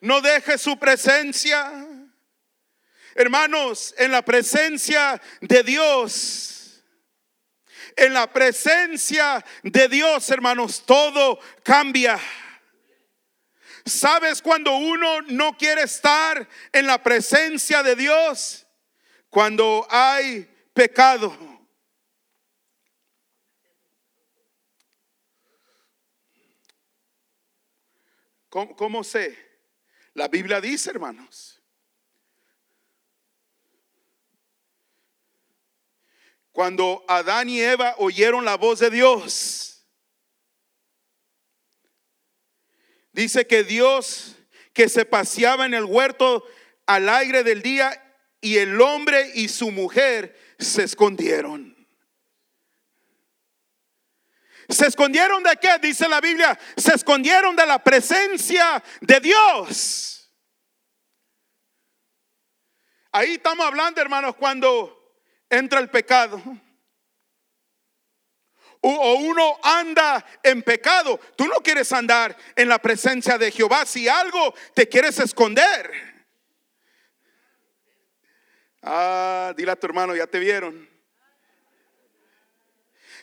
No 0.00 0.20
dejes 0.20 0.60
su 0.62 0.78
presencia. 0.78 1.86
Hermanos, 3.14 3.94
en 3.98 4.10
la 4.10 4.22
presencia 4.22 5.20
de 5.40 5.62
Dios 5.62 6.54
en 7.96 8.12
la 8.12 8.30
presencia 8.32 9.44
de 9.62 9.88
Dios, 9.88 10.28
hermanos, 10.30 10.82
todo 10.84 11.38
cambia. 11.62 12.18
¿Sabes 13.86 14.40
cuando 14.40 14.76
uno 14.76 15.20
no 15.22 15.56
quiere 15.56 15.82
estar 15.82 16.48
en 16.72 16.86
la 16.86 17.02
presencia 17.02 17.82
de 17.82 17.94
Dios? 17.94 18.66
Cuando 19.28 19.86
hay 19.90 20.48
pecado. 20.72 21.36
¿Cómo, 28.48 29.02
sé? 29.02 29.36
La 30.14 30.28
Biblia 30.28 30.60
dice, 30.60 30.88
hermanos, 30.90 31.60
cuando 36.52 37.04
Adán 37.08 37.48
y 37.48 37.60
Eva 37.60 37.96
oyeron 37.98 38.44
la 38.44 38.56
voz 38.56 38.78
de 38.78 38.90
Dios. 38.90 39.73
Dice 43.14 43.46
que 43.46 43.62
Dios 43.62 44.34
que 44.72 44.88
se 44.88 45.04
paseaba 45.04 45.64
en 45.66 45.72
el 45.72 45.84
huerto 45.84 46.44
al 46.84 47.08
aire 47.08 47.44
del 47.44 47.62
día 47.62 48.18
y 48.40 48.58
el 48.58 48.80
hombre 48.80 49.30
y 49.34 49.48
su 49.48 49.70
mujer 49.70 50.36
se 50.58 50.82
escondieron. 50.82 51.74
¿Se 54.68 54.88
escondieron 54.88 55.44
de 55.44 55.56
qué? 55.62 55.78
Dice 55.80 56.08
la 56.08 56.20
Biblia. 56.20 56.58
Se 56.76 56.94
escondieron 56.94 57.54
de 57.54 57.64
la 57.64 57.78
presencia 57.78 58.82
de 59.00 59.20
Dios. 59.20 60.32
Ahí 63.12 63.34
estamos 63.34 63.64
hablando, 63.64 64.00
hermanos, 64.00 64.34
cuando 64.34 65.16
entra 65.48 65.78
el 65.78 65.88
pecado. 65.88 66.42
O 68.86 69.14
uno 69.14 69.58
anda 69.62 70.22
en 70.42 70.62
pecado. 70.62 71.18
Tú 71.36 71.46
no 71.46 71.56
quieres 71.56 71.90
andar 71.90 72.36
en 72.54 72.68
la 72.68 72.78
presencia 72.78 73.38
de 73.38 73.50
Jehová 73.50 73.86
si 73.86 74.08
algo 74.08 74.54
te 74.74 74.86
quieres 74.86 75.18
esconder. 75.20 75.90
Ah, 78.82 79.54
dile 79.56 79.72
a 79.72 79.76
tu 79.76 79.86
hermano, 79.86 80.14
ya 80.14 80.26
te 80.26 80.38
vieron. 80.38 80.86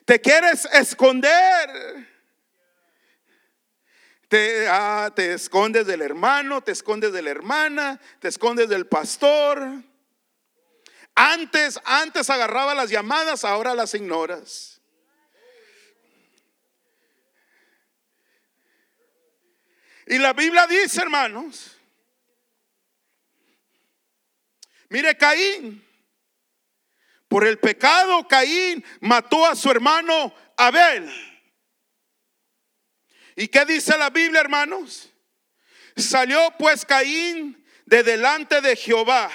Te 0.03 0.20
quieres 0.20 0.65
esconder. 0.74 1.70
Te, 4.27 4.68
ah, 4.68 5.12
te 5.15 5.34
escondes 5.34 5.86
del 5.86 6.01
hermano, 6.01 6.63
te 6.63 6.72
escondes 6.72 7.13
de 7.13 7.22
la 7.22 7.30
hermana, 7.30 8.00
te 8.20 8.30
escondes 8.30 8.68
del 8.68 8.88
pastor. 8.88 9.84
Antes, 11.13 11.80
antes 11.86 12.32
agarraba 12.32 12.74
las 12.74 12.89
llamadas, 12.89 13.46
ahora 13.46 13.75
las 13.75 13.94
ignoras. 13.94 14.71
Y 20.08 20.17
la 20.17 20.34
Biblia 20.34 20.67
dice, 20.67 21.01
hermanos, 21.01 21.77
mire 24.89 25.15
Caín, 25.15 25.86
por 27.27 27.46
el 27.48 27.60
pecado, 27.60 28.27
Caín 28.27 28.84
mató 29.00 29.46
a 29.46 29.55
su 29.55 29.72
hermano 29.72 30.34
Abel. 30.58 31.10
¿Y 33.36 33.48
qué 33.48 33.63
dice 33.65 33.98
la 33.98 34.10
Biblia, 34.10 34.41
hermanos? 34.41 35.10
Salió 35.96 36.53
pues 36.60 36.86
Caín 36.86 37.65
de 37.86 38.03
delante 38.03 38.60
de 38.60 38.75
Jehová. 38.75 39.31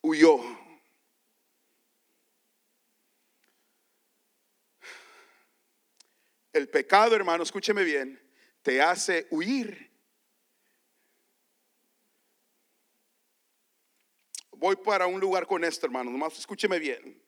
Huyó. 0.00 0.63
El 6.54 6.68
pecado, 6.68 7.16
hermano, 7.16 7.42
escúcheme 7.42 7.82
bien, 7.82 8.22
te 8.62 8.80
hace 8.80 9.26
huir. 9.30 9.90
Voy 14.52 14.76
para 14.76 15.08
un 15.08 15.18
lugar 15.18 15.48
con 15.48 15.64
esto, 15.64 15.84
hermano. 15.86 16.12
Nomás 16.12 16.38
escúcheme 16.38 16.78
bien. 16.78 17.20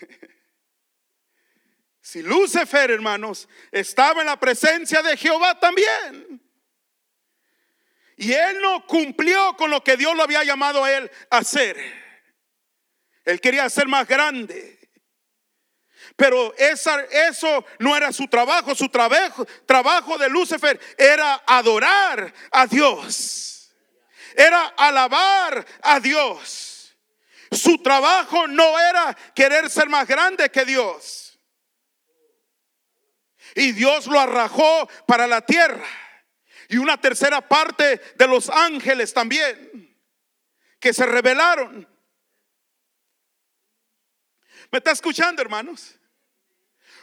Si 2.02 2.22
Lucifer, 2.22 2.90
hermanos, 2.90 3.48
estaba 3.70 4.22
en 4.22 4.26
la 4.26 4.40
presencia 4.40 5.00
de 5.00 5.16
Jehová 5.16 5.60
también. 5.60 6.42
Y 8.16 8.32
él 8.32 8.60
no 8.60 8.84
cumplió 8.84 9.54
con 9.56 9.70
lo 9.70 9.84
que 9.84 9.96
Dios 9.96 10.16
lo 10.16 10.24
había 10.24 10.42
llamado 10.42 10.82
a 10.82 10.90
él 10.90 11.08
a 11.30 11.38
hacer. 11.38 11.76
Él 13.24 13.40
quería 13.40 13.70
ser 13.70 13.86
más 13.86 14.08
grande. 14.08 14.79
Pero 16.20 16.54
esa, 16.58 17.00
eso 17.30 17.64
no 17.78 17.96
era 17.96 18.12
su 18.12 18.28
trabajo. 18.28 18.74
Su 18.74 18.90
trabajo, 18.90 19.46
trabajo 19.64 20.18
de 20.18 20.28
Lucifer 20.28 20.78
era 20.98 21.42
adorar 21.46 22.32
a 22.52 22.66
Dios 22.66 23.50
era 24.36 24.66
alabar 24.76 25.66
a 25.82 26.00
Dios. 26.00 26.96
Su 27.50 27.78
trabajo 27.82 28.46
no 28.46 28.78
era 28.78 29.16
querer 29.34 29.68
ser 29.68 29.88
más 29.88 30.06
grande 30.06 30.50
que 30.50 30.64
Dios. 30.64 31.38
Y 33.54 33.72
Dios 33.72 34.06
lo 34.06 34.20
arrajó 34.20 34.88
para 35.06 35.26
la 35.26 35.44
tierra. 35.44 35.86
Y 36.68 36.76
una 36.76 37.00
tercera 37.00 37.46
parte 37.46 38.00
de 38.14 38.26
los 38.28 38.48
ángeles 38.48 39.12
también, 39.12 39.98
que 40.78 40.94
se 40.94 41.04
rebelaron. 41.04 41.88
¿Me 44.70 44.78
está 44.78 44.92
escuchando, 44.92 45.42
hermanos? 45.42 45.99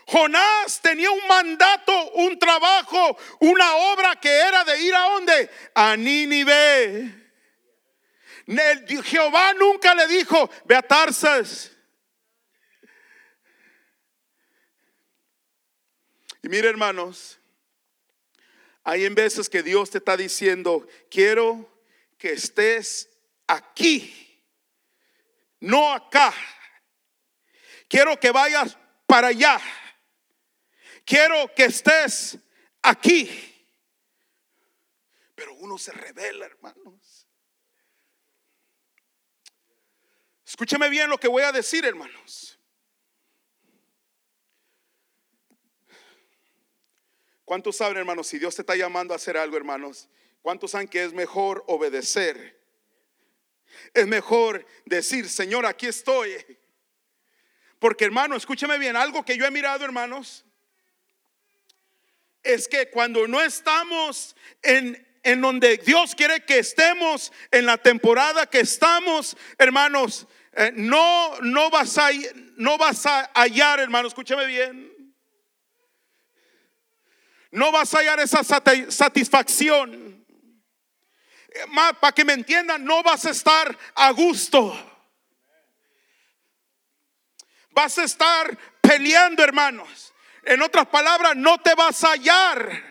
Jonás 0.10 0.80
tenía 0.82 1.12
un 1.12 1.28
mandato, 1.28 2.12
un 2.12 2.39
trabajo, 2.39 3.17
una 3.41 3.76
obra 3.76 4.15
que 4.15 4.30
era 4.30 4.63
de 4.63 4.82
ir 4.82 4.96
a 4.96 5.02
dónde? 5.02 5.50
A 5.76 5.98
Nínive. 5.98 7.13
Jehová 9.04 9.54
nunca 9.56 9.93
le 9.93 10.08
dijo, 10.08 10.50
ve 10.63 10.76
a 10.76 10.82
Tarsas. 10.82 11.72
Y 16.41 16.48
mire, 16.48 16.70
hermanos, 16.70 17.38
hay 18.86 19.04
en 19.04 19.13
veces 19.13 19.50
que 19.50 19.62
Dios 19.62 19.89
te 19.89 19.98
está 19.98 20.15
diciendo, 20.15 20.88
quiero 21.12 21.70
que 22.17 22.32
estés 22.32 23.10
aquí, 23.46 24.41
no 25.60 25.91
acá. 25.91 26.34
Quiero 27.89 28.17
que 28.17 28.32
vayas 28.32 28.78
para 29.06 29.28
allá. 29.28 29.60
Quiero 31.08 31.56
que 31.56 31.63
estés 31.63 32.38
aquí. 32.82 33.30
Pero 35.34 35.54
uno 35.54 35.78
se 35.78 35.93
revela, 35.93 36.46
hermanos. 36.46 37.26
Escúcheme 40.46 40.89
bien 40.89 41.10
lo 41.10 41.17
que 41.17 41.30
voy 41.30 41.43
a 41.43 41.54
decir, 41.54 41.86
hermanos. 41.86 42.60
¿Cuántos 47.46 47.78
saben, 47.78 47.96
hermanos, 47.96 48.28
si 48.28 48.38
Dios 48.38 48.54
te 48.56 48.63
está 48.63 48.76
llamando 48.76 49.13
a 49.13 49.15
hacer 49.15 49.38
algo, 49.38 49.56
hermanos? 49.56 50.10
¿Cuántos 50.41 50.72
saben 50.72 50.89
que 50.89 51.06
es 51.06 51.13
mejor 51.13 51.63
obedecer? 51.67 52.62
Es 53.93 54.08
mejor 54.08 54.65
decir, 54.84 55.30
Señor, 55.30 55.65
aquí 55.65 55.88
estoy. 55.88 56.36
Porque, 57.80 58.04
hermano, 58.04 58.36
escúcheme 58.36 58.78
bien, 58.78 58.98
algo 58.98 59.24
que 59.24 59.38
yo 59.38 59.46
he 59.46 59.52
mirado, 59.52 59.86
hermanos, 59.86 60.43
es 62.47 62.67
que 62.67 62.89
cuando 62.89 63.27
no 63.27 63.41
estamos 63.41 64.36
en, 64.62 65.05
en 65.23 65.41
donde 65.41 65.77
Dios 65.77 66.15
quiere 66.15 66.45
que 66.45 66.60
estemos, 66.60 67.31
en 67.51 67.65
la 67.65 67.77
temporada 67.77 68.47
que 68.47 68.62
estamos, 68.62 69.36
hermanos, 69.57 70.27
eh, 70.53 70.71
no, 70.73 71.39
no, 71.41 71.69
vas 71.69 71.97
a, 71.97 72.10
no 72.55 72.77
vas 72.77 73.05
a 73.05 73.29
hallar, 73.33 73.79
hermano, 73.79 74.07
escúchame 74.07 74.45
bien. 74.45 75.13
No 77.51 77.71
vas 77.71 77.93
a 77.93 77.99
hallar 77.99 78.19
esa 78.19 78.43
satisfacción. 78.43 80.25
Eh, 81.49 81.60
para 81.99 82.13
que 82.13 82.25
me 82.25 82.33
entiendan, 82.33 82.83
no 82.83 83.03
vas 83.03 83.25
a 83.25 83.31
estar 83.31 83.77
a 83.95 84.12
gusto. 84.12 84.75
Vas 87.71 87.97
a 87.99 88.05
estar 88.05 88.57
peleando, 88.81 89.43
hermanos. 89.43 90.13
En 90.47 90.62
otras 90.62 90.88
palabras, 90.88 91.36
no 91.36 91.57
te 91.57 91.75
vas 91.75 92.01
a 92.05 92.12
hallar. 92.12 92.81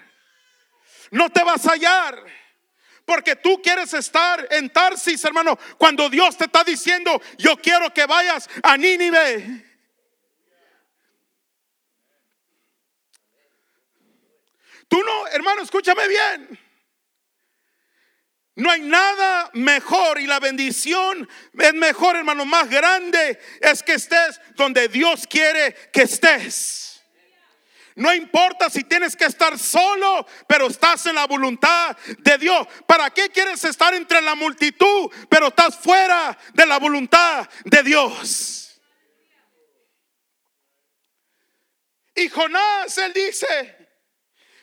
No 1.10 1.30
te 1.30 1.42
vas 1.42 1.66
a 1.66 1.72
hallar. 1.72 2.22
Porque 3.06 3.34
tú 3.36 3.62
quieres 3.62 3.94
estar 3.94 4.46
en 4.50 4.68
Tarsis, 4.68 5.24
hermano, 5.24 5.58
cuando 5.78 6.10
Dios 6.10 6.36
te 6.36 6.44
está 6.44 6.62
diciendo, 6.64 7.18
yo 7.38 7.56
quiero 7.56 7.94
que 7.94 8.04
vayas 8.04 8.46
a 8.62 8.76
Nínive. 8.76 9.64
Tú 14.86 15.02
no, 15.02 15.26
hermano, 15.28 15.62
escúchame 15.62 16.06
bien. 16.08 16.60
No 18.56 18.70
hay 18.70 18.82
nada 18.82 19.50
mejor 19.54 20.20
y 20.20 20.26
la 20.26 20.40
bendición 20.40 21.26
es 21.58 21.72
mejor, 21.72 22.16
hermano, 22.16 22.44
más 22.44 22.68
grande 22.68 23.40
es 23.62 23.82
que 23.82 23.94
estés 23.94 24.40
donde 24.56 24.88
Dios 24.88 25.26
quiere 25.26 25.74
que 25.90 26.02
estés. 26.02 26.85
No 27.96 28.12
importa 28.12 28.68
si 28.68 28.84
tienes 28.84 29.16
que 29.16 29.24
estar 29.24 29.58
solo, 29.58 30.26
pero 30.46 30.66
estás 30.66 31.06
en 31.06 31.14
la 31.14 31.26
voluntad 31.26 31.96
de 32.18 32.36
Dios. 32.36 32.66
¿Para 32.86 33.08
qué 33.08 33.30
quieres 33.30 33.64
estar 33.64 33.94
entre 33.94 34.20
la 34.20 34.34
multitud, 34.34 35.10
pero 35.30 35.48
estás 35.48 35.76
fuera 35.78 36.36
de 36.52 36.66
la 36.66 36.78
voluntad 36.78 37.48
de 37.64 37.82
Dios? 37.82 38.82
Y 42.14 42.28
Jonás, 42.28 42.98
él 42.98 43.14
dice, 43.14 43.88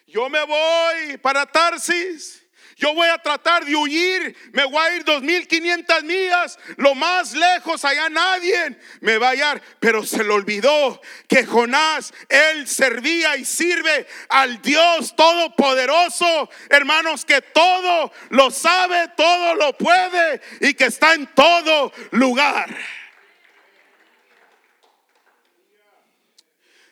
yo 0.05 0.29
me 0.29 0.43
voy 0.43 1.17
para 1.17 1.47
Tarsis 1.47 2.42
Yo 2.83 2.93
voy 2.93 3.07
a 3.07 3.17
tratar 3.17 3.63
de 3.63 3.73
huir, 3.73 4.35
me 4.51 4.65
voy 4.65 4.75
a 4.75 4.97
ir 4.97 5.05
2500 5.05 6.03
millas, 6.03 6.59
lo 6.75 6.93
más 6.93 7.31
lejos, 7.31 7.85
allá 7.85 8.09
nadie 8.09 8.77
me 8.99 9.17
va 9.17 9.27
a 9.27 9.29
hallar. 9.29 9.61
Pero 9.79 10.05
se 10.05 10.21
le 10.21 10.33
olvidó 10.33 11.01
que 11.29 11.45
Jonás, 11.45 12.13
él 12.27 12.67
servía 12.67 13.37
y 13.37 13.45
sirve 13.45 14.05
al 14.27 14.61
Dios 14.61 15.15
Todopoderoso, 15.15 16.49
hermanos, 16.67 17.23
que 17.23 17.41
todo 17.41 18.11
lo 18.31 18.51
sabe, 18.51 19.07
todo 19.15 19.55
lo 19.55 19.77
puede 19.77 20.41
y 20.59 20.73
que 20.73 20.83
está 20.83 21.13
en 21.13 21.27
todo 21.27 21.93
lugar. 22.11 22.75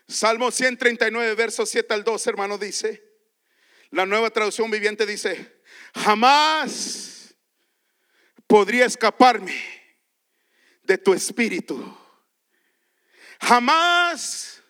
Salmo 0.08 0.52
139, 0.52 1.36
versos 1.36 1.70
7 1.70 1.94
al 1.94 2.06
2, 2.06 2.28
hermano, 2.28 2.58
dice, 2.58 3.04
la 3.90 4.06
nueva 4.06 4.30
traducción 4.30 4.72
viviente 4.72 5.06
dice, 5.06 5.61
jamás 5.94 7.36
podría 8.48 8.86
escaparme 8.86 9.56
de 10.84 10.98
tu 10.98 11.14
espíritu. 11.14 11.98
Jamás 13.40 14.62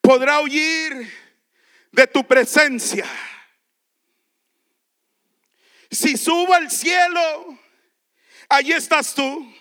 podrá 0.00 0.40
huir 0.40 1.12
de 1.92 2.06
tu 2.06 2.26
presencia. 2.26 3.06
Si 5.90 6.16
subo 6.16 6.54
al 6.54 6.70
cielo, 6.70 7.58
allí 8.48 8.72
estás 8.72 9.14
tú. 9.14 9.54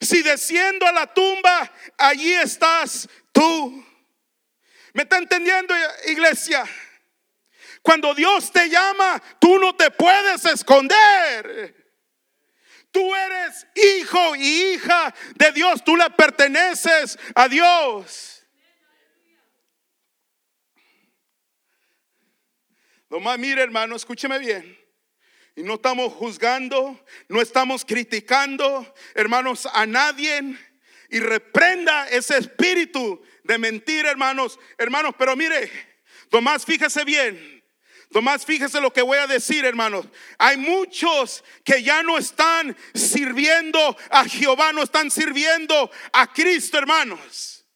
Si 0.00 0.22
desciendo 0.22 0.86
a 0.86 0.92
la 0.92 1.12
tumba, 1.12 1.72
allí 1.96 2.32
estás 2.34 3.08
tú. 3.32 3.84
¿Me 4.92 5.02
está 5.02 5.18
entendiendo, 5.18 5.74
iglesia? 6.06 6.64
Cuando 7.86 8.12
Dios 8.14 8.50
te 8.50 8.68
llama, 8.68 9.22
tú 9.38 9.60
no 9.60 9.76
te 9.76 9.92
puedes 9.92 10.44
esconder. 10.44 11.86
Tú 12.90 13.14
eres 13.14 13.64
hijo 13.76 14.34
y 14.34 14.72
hija 14.72 15.14
de 15.36 15.52
Dios, 15.52 15.84
tú 15.84 15.94
le 15.96 16.10
perteneces 16.10 17.16
a 17.32 17.46
Dios. 17.46 18.44
Nomás 23.08 23.38
mire, 23.38 23.62
hermano, 23.62 23.94
escúcheme 23.94 24.40
bien. 24.40 24.76
Y 25.54 25.62
no 25.62 25.74
estamos 25.74 26.12
juzgando, 26.12 27.00
no 27.28 27.40
estamos 27.40 27.84
criticando, 27.84 28.92
hermanos, 29.14 29.68
a 29.72 29.86
nadie. 29.86 30.58
Y 31.08 31.20
reprenda 31.20 32.08
ese 32.08 32.36
espíritu 32.36 33.22
de 33.44 33.58
mentir, 33.58 34.06
hermanos. 34.06 34.58
Hermanos, 34.76 35.14
pero 35.16 35.36
mire, 35.36 35.70
Tomás, 36.30 36.64
fíjese 36.64 37.04
bien. 37.04 37.55
Tomás, 38.10 38.44
fíjese 38.44 38.80
lo 38.80 38.92
que 38.92 39.02
voy 39.02 39.18
a 39.18 39.26
decir, 39.26 39.64
hermanos. 39.64 40.06
Hay 40.38 40.56
muchos 40.56 41.42
que 41.64 41.82
ya 41.82 42.02
no 42.02 42.18
están 42.18 42.76
sirviendo 42.94 43.96
a 44.10 44.24
Jehová, 44.24 44.72
no 44.72 44.82
están 44.82 45.10
sirviendo 45.10 45.90
a 46.12 46.32
Cristo, 46.32 46.78
hermanos. 46.78 47.66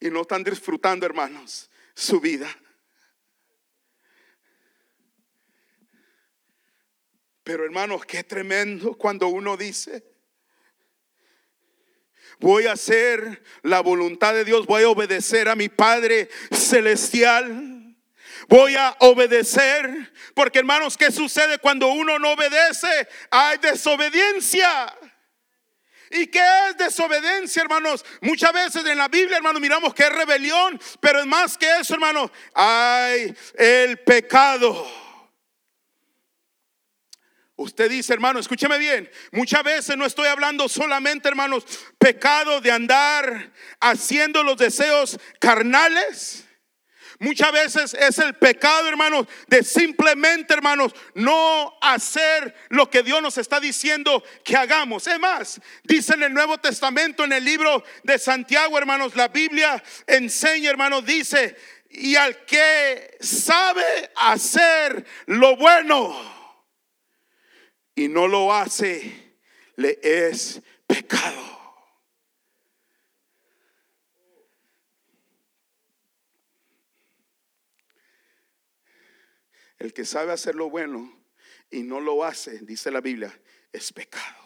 Y 0.00 0.10
no 0.10 0.22
están 0.22 0.42
disfrutando, 0.42 1.06
hermanos, 1.06 1.70
su 1.94 2.20
vida. 2.20 2.48
Pero 7.42 7.64
hermanos, 7.64 8.06
qué 8.06 8.24
tremendo 8.24 8.94
cuando 8.94 9.28
uno 9.28 9.56
dice, 9.56 10.13
voy 12.40 12.66
a 12.66 12.72
hacer 12.72 13.42
la 13.62 13.80
voluntad 13.80 14.34
de 14.34 14.44
Dios, 14.44 14.66
voy 14.66 14.82
a 14.82 14.88
obedecer 14.88 15.48
a 15.48 15.54
mi 15.54 15.68
Padre 15.68 16.28
celestial. 16.50 17.70
Voy 18.48 18.76
a 18.76 18.94
obedecer, 19.00 20.12
porque 20.34 20.58
hermanos, 20.58 20.98
¿qué 20.98 21.10
sucede 21.10 21.58
cuando 21.58 21.88
uno 21.88 22.18
no 22.18 22.32
obedece? 22.32 23.08
Hay 23.30 23.56
desobediencia. 23.58 24.94
¿Y 26.10 26.26
qué 26.26 26.42
es 26.68 26.76
desobediencia, 26.76 27.62
hermanos? 27.62 28.04
Muchas 28.20 28.52
veces 28.52 28.84
en 28.86 28.98
la 28.98 29.08
Biblia, 29.08 29.38
hermanos, 29.38 29.60
miramos 29.60 29.94
que 29.94 30.04
es 30.04 30.12
rebelión, 30.12 30.80
pero 31.00 31.20
es 31.20 31.26
más 31.26 31.56
que 31.56 31.66
eso, 31.80 31.94
hermanos. 31.94 32.30
Hay 32.54 33.34
el 33.56 33.98
pecado. 34.00 35.03
Usted 37.56 37.88
dice, 37.88 38.12
hermano, 38.12 38.40
escúcheme 38.40 38.78
bien, 38.78 39.08
muchas 39.30 39.62
veces 39.62 39.96
no 39.96 40.04
estoy 40.04 40.26
hablando 40.26 40.68
solamente, 40.68 41.28
hermanos, 41.28 41.64
pecado 41.98 42.60
de 42.60 42.72
andar 42.72 43.52
haciendo 43.80 44.42
los 44.42 44.56
deseos 44.56 45.20
carnales. 45.38 46.44
Muchas 47.20 47.52
veces 47.52 47.94
es 47.94 48.18
el 48.18 48.34
pecado, 48.34 48.88
hermanos, 48.88 49.28
de 49.46 49.62
simplemente, 49.62 50.52
hermanos, 50.52 50.92
no 51.14 51.72
hacer 51.80 52.52
lo 52.70 52.90
que 52.90 53.04
Dios 53.04 53.22
nos 53.22 53.38
está 53.38 53.60
diciendo 53.60 54.24
que 54.42 54.56
hagamos. 54.56 55.06
Es 55.06 55.20
más, 55.20 55.60
dice 55.84 56.14
en 56.14 56.24
el 56.24 56.34
Nuevo 56.34 56.58
Testamento, 56.58 57.22
en 57.22 57.32
el 57.34 57.44
libro 57.44 57.84
de 58.02 58.18
Santiago, 58.18 58.76
hermanos, 58.76 59.14
la 59.14 59.28
Biblia 59.28 59.80
enseña, 60.08 60.70
hermanos, 60.70 61.06
dice, 61.06 61.56
y 61.88 62.16
al 62.16 62.44
que 62.44 63.16
sabe 63.20 64.10
hacer 64.16 65.06
lo 65.26 65.56
bueno 65.56 66.33
y 67.94 68.08
no 68.08 68.26
lo 68.26 68.52
hace, 68.52 69.38
le 69.76 69.98
es 70.02 70.60
pecado. 70.86 71.42
El 79.78 79.92
que 79.92 80.04
sabe 80.04 80.32
hacer 80.32 80.54
lo 80.54 80.70
bueno 80.70 81.24
y 81.70 81.82
no 81.82 82.00
lo 82.00 82.24
hace, 82.24 82.58
dice 82.60 82.90
la 82.90 83.00
Biblia, 83.00 83.38
es 83.72 83.92
pecado. 83.92 84.44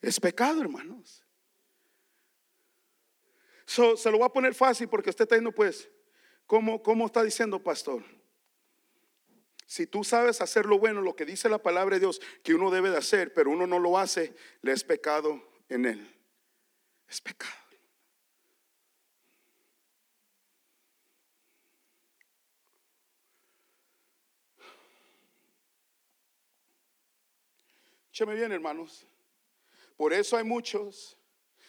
Es 0.00 0.18
pecado, 0.18 0.62
hermanos. 0.62 1.24
se 3.66 4.10
lo 4.10 4.18
voy 4.18 4.26
a 4.26 4.32
poner 4.32 4.54
fácil 4.54 4.88
porque 4.88 5.10
usted 5.10 5.24
está 5.24 5.34
diciendo, 5.34 5.54
pues, 5.54 5.90
¿Cómo, 6.50 7.06
está 7.06 7.22
diciendo, 7.22 7.62
pastor? 7.62 8.02
Si 9.66 9.86
tú 9.86 10.02
sabes 10.02 10.40
hacer 10.40 10.66
lo 10.66 10.80
bueno, 10.80 11.00
lo 11.00 11.14
que 11.14 11.24
dice 11.24 11.48
la 11.48 11.62
palabra 11.62 11.94
de 11.94 12.00
Dios 12.00 12.20
que 12.42 12.54
uno 12.54 12.72
debe 12.72 12.90
de 12.90 12.96
hacer, 12.96 13.32
pero 13.32 13.52
uno 13.52 13.68
no 13.68 13.78
lo 13.78 13.96
hace, 13.96 14.34
le 14.60 14.72
es 14.72 14.82
pecado 14.82 15.40
en 15.68 15.86
él. 15.86 16.20
Es 17.08 17.20
pecado. 17.20 17.54
Écheme 28.08 28.34
bien, 28.34 28.50
hermanos. 28.50 29.06
Por 29.96 30.12
eso 30.12 30.36
hay 30.36 30.42
muchos. 30.42 31.16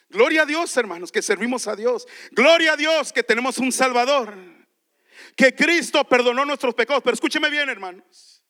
Gloria 0.10 0.41
a 0.41 0.46
Dios, 0.48 0.76
hermanos, 0.76 1.12
que 1.12 1.22
servimos 1.22 1.67
a 1.67 1.76
Dios. 1.76 2.08
Gloria 2.32 2.74
a 2.74 2.78
Dios 2.78 3.13
que 3.13 3.22
tenemos 3.22 3.60
un 3.60 3.72
Salvador 3.72 4.60
que 5.36 5.55
Cristo 5.55 6.03
perdonó 6.07 6.45
nuestros 6.45 6.73
pecados. 6.73 7.03
Pero 7.03 7.13
escúcheme 7.13 7.49
bien, 7.49 7.69
hermanos. 7.69 8.43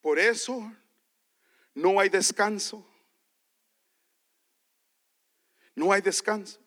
Por 0.00 0.18
eso 0.18 0.72
no 1.74 2.00
hay 2.00 2.08
descanso. 2.08 2.86
No 5.74 5.92
hay 5.92 6.00
descanso. 6.00 6.60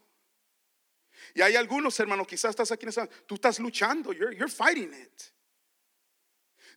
Y 1.35 1.41
hay 1.41 1.55
algunos 1.55 1.99
hermanos, 1.99 2.27
quizás 2.27 2.51
estás 2.51 2.71
aquí 2.71 2.83
en 2.83 2.89
esa, 2.89 3.07
tú 3.07 3.35
estás 3.35 3.59
luchando, 3.59 4.13
you're, 4.13 4.35
you're 4.35 4.51
fighting 4.51 4.93
it. 4.93 5.21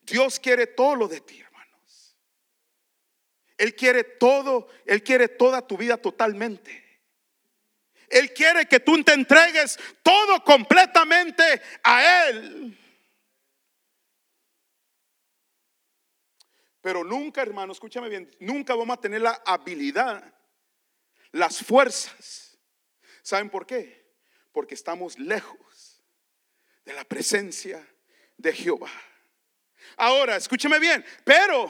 Dios 0.03 0.39
quiere 0.39 0.67
todo 0.67 0.95
lo 0.95 1.09
de 1.09 1.21
ti, 1.21 1.41
hermanos. 1.41 2.17
Él 3.59 3.75
quiere 3.75 4.05
todo, 4.05 4.69
Él 4.85 5.03
quiere 5.03 5.29
toda 5.29 5.67
tu 5.67 5.77
vida 5.77 5.97
totalmente. 5.97 6.86
Él 8.09 8.33
quiere 8.33 8.67
que 8.67 8.81
tú 8.81 9.03
te 9.03 9.13
entregues 9.13 9.79
todo 10.03 10.43
completamente 10.45 11.63
a 11.83 12.29
Él. 12.29 12.79
Pero 16.81 17.03
nunca, 17.03 17.43
hermano, 17.43 17.73
escúchame 17.73 18.09
bien, 18.09 18.31
nunca 18.39 18.75
vamos 18.75 18.97
a 18.97 19.01
tener 19.01 19.21
la 19.21 19.43
habilidad, 19.45 20.23
las 21.33 21.59
fuerzas. 21.59 22.57
¿Saben 23.23 23.51
por 23.51 23.67
qué? 23.67 24.15
Porque 24.53 24.75
estamos 24.75 25.19
lejos 25.19 26.01
de 26.85 26.93
la 26.93 27.03
presencia 27.03 27.85
de 28.37 28.53
Jehová. 28.53 28.91
Ahora, 29.97 30.37
escúchame 30.37 30.79
bien, 30.79 31.05
pero, 31.25 31.69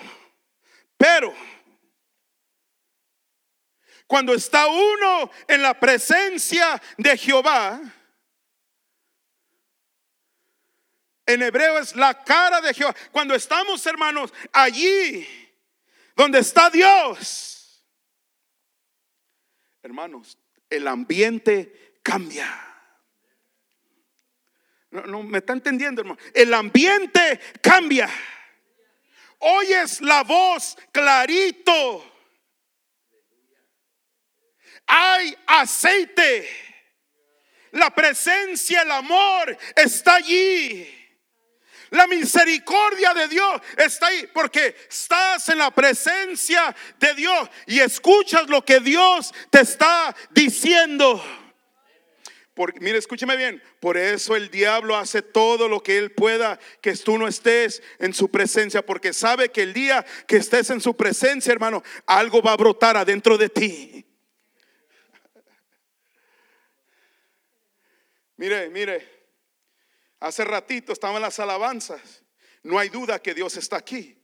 pero, 0.99 1.33
cuando 4.07 4.35
está 4.35 4.67
uno 4.69 5.31
en 5.49 5.63
la 5.63 5.79
presencia 5.79 6.81
de 6.97 7.17
Jehová, 7.17 7.81
en 11.27 11.43
hebreo 11.43 11.79
es 11.79 11.97
la 11.97 12.23
cara 12.23 12.61
de 12.61 12.73
Jehová. 12.73 12.95
Cuando 13.11 13.35
estamos, 13.35 13.85
hermanos, 13.85 14.33
allí 14.53 15.27
donde 16.15 16.39
está 16.39 16.71
Dios, 16.71 17.85
hermanos, 19.83 20.39
el 20.71 20.87
ambiente 20.87 21.99
cambia. 22.03 22.63
No, 24.91 25.03
no 25.03 25.23
me 25.25 25.39
está 25.39 25.53
entendiendo, 25.53 26.01
hermano. 26.01 26.21
El 26.33 26.55
ambiente 26.55 27.41
cambia. 27.61 28.09
Oyes 29.41 30.01
la 30.01 30.23
voz 30.23 30.79
clarito. 30.93 32.16
Hay 34.87 35.37
aceite. 35.47 36.49
La 37.73 37.91
presencia, 37.91 38.83
el 38.83 38.91
amor 38.91 39.57
está 39.75 40.17
allí. 40.17 40.93
La 41.91 42.07
misericordia 42.07 43.15
de 43.15 43.29
Dios 43.29 43.61
está 43.77 44.09
ahí 44.09 44.29
porque 44.35 44.75
estás 44.89 45.49
en 45.49 45.59
la 45.59 45.71
presencia 45.71 46.75
de 46.99 47.15
Dios 47.15 47.49
y 47.67 47.81
escuchas 47.81 48.49
lo 48.49 48.65
que 48.65 48.81
Dios 48.81 49.33
te 49.51 49.61
está 49.61 50.15
diciendo. 50.31 51.23
Porque, 52.55 52.81
mire, 52.81 52.99
escúcheme 52.99 53.37
bien. 53.37 53.63
Por 53.81 53.99
eso 53.99 54.35
el 54.35 54.51
diablo 54.51 54.97
hace 54.97 55.21
todo 55.21 55.69
lo 55.69 55.83
que 55.83 55.99
él 55.99 56.13
pueda 56.13 56.59
que 56.81 56.95
tú 56.97 57.19
no 57.19 57.29
estés 57.29 57.83
en 57.99 58.15
su 58.15 58.31
presencia. 58.31 58.85
Porque 58.85 59.13
sabe 59.13 59.51
que 59.51 59.63
el 59.63 59.75
día 59.75 60.05
que 60.27 60.39
estés 60.39 60.71
en 60.71 60.81
su 60.81 60.97
presencia, 60.97 61.53
hermano, 61.53 61.83
algo 62.07 62.41
va 62.41 62.53
a 62.53 62.57
brotar 62.57 62.97
adentro 62.97 63.37
de 63.37 63.51
ti. 63.51 64.07
Mire, 68.37 68.69
mire, 68.71 69.17
Hace 70.21 70.45
ratito 70.45 70.93
estaban 70.93 71.23
las 71.23 71.39
alabanzas. 71.39 72.23
No 72.63 72.79
hay 72.79 72.89
duda 72.89 73.21
que 73.21 73.35
Dios 73.35 73.57
está 73.57 73.77
aquí. 73.77 74.23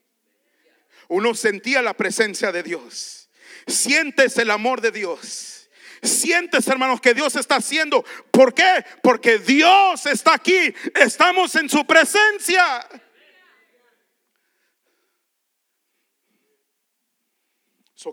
Uno 1.08 1.34
sentía 1.34 1.82
la 1.82 1.94
presencia 1.94 2.50
de 2.50 2.62
Dios. 2.62 3.30
Sientes 3.66 4.36
el 4.38 4.50
amor 4.50 4.80
de 4.80 4.90
Dios. 4.90 5.68
Sientes, 6.02 6.66
hermanos, 6.66 7.00
que 7.00 7.14
Dios 7.14 7.36
está 7.36 7.56
haciendo. 7.56 8.04
¿Por 8.30 8.54
qué? 8.54 8.84
Porque 9.02 9.38
Dios 9.38 10.06
está 10.06 10.34
aquí. 10.34 10.74
Estamos 10.94 11.54
en 11.54 11.68
su 11.68 11.86
presencia. 11.86 12.88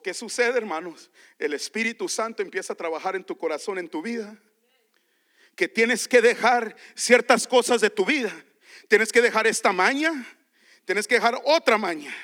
¿Qué 0.04 0.14
sucede, 0.14 0.56
hermanos? 0.56 1.10
El 1.40 1.54
Espíritu 1.54 2.08
Santo 2.08 2.44
empieza 2.44 2.74
a 2.74 2.76
trabajar 2.76 3.16
en 3.16 3.24
tu 3.24 3.36
corazón, 3.36 3.80
en 3.80 3.90
tu 3.90 4.04
vida 4.04 4.38
que 5.60 5.68
tienes 5.68 6.08
que 6.08 6.22
dejar 6.22 6.74
ciertas 6.96 7.46
cosas 7.46 7.82
de 7.82 7.90
tu 7.90 8.06
vida. 8.06 8.32
Tienes 8.88 9.12
que 9.12 9.22
dejar 9.22 9.46
esta 9.46 9.74
maña, 9.74 10.26
tienes 10.86 11.06
que 11.06 11.16
dejar 11.16 11.38
otra 11.44 11.78
maña. 11.78 12.16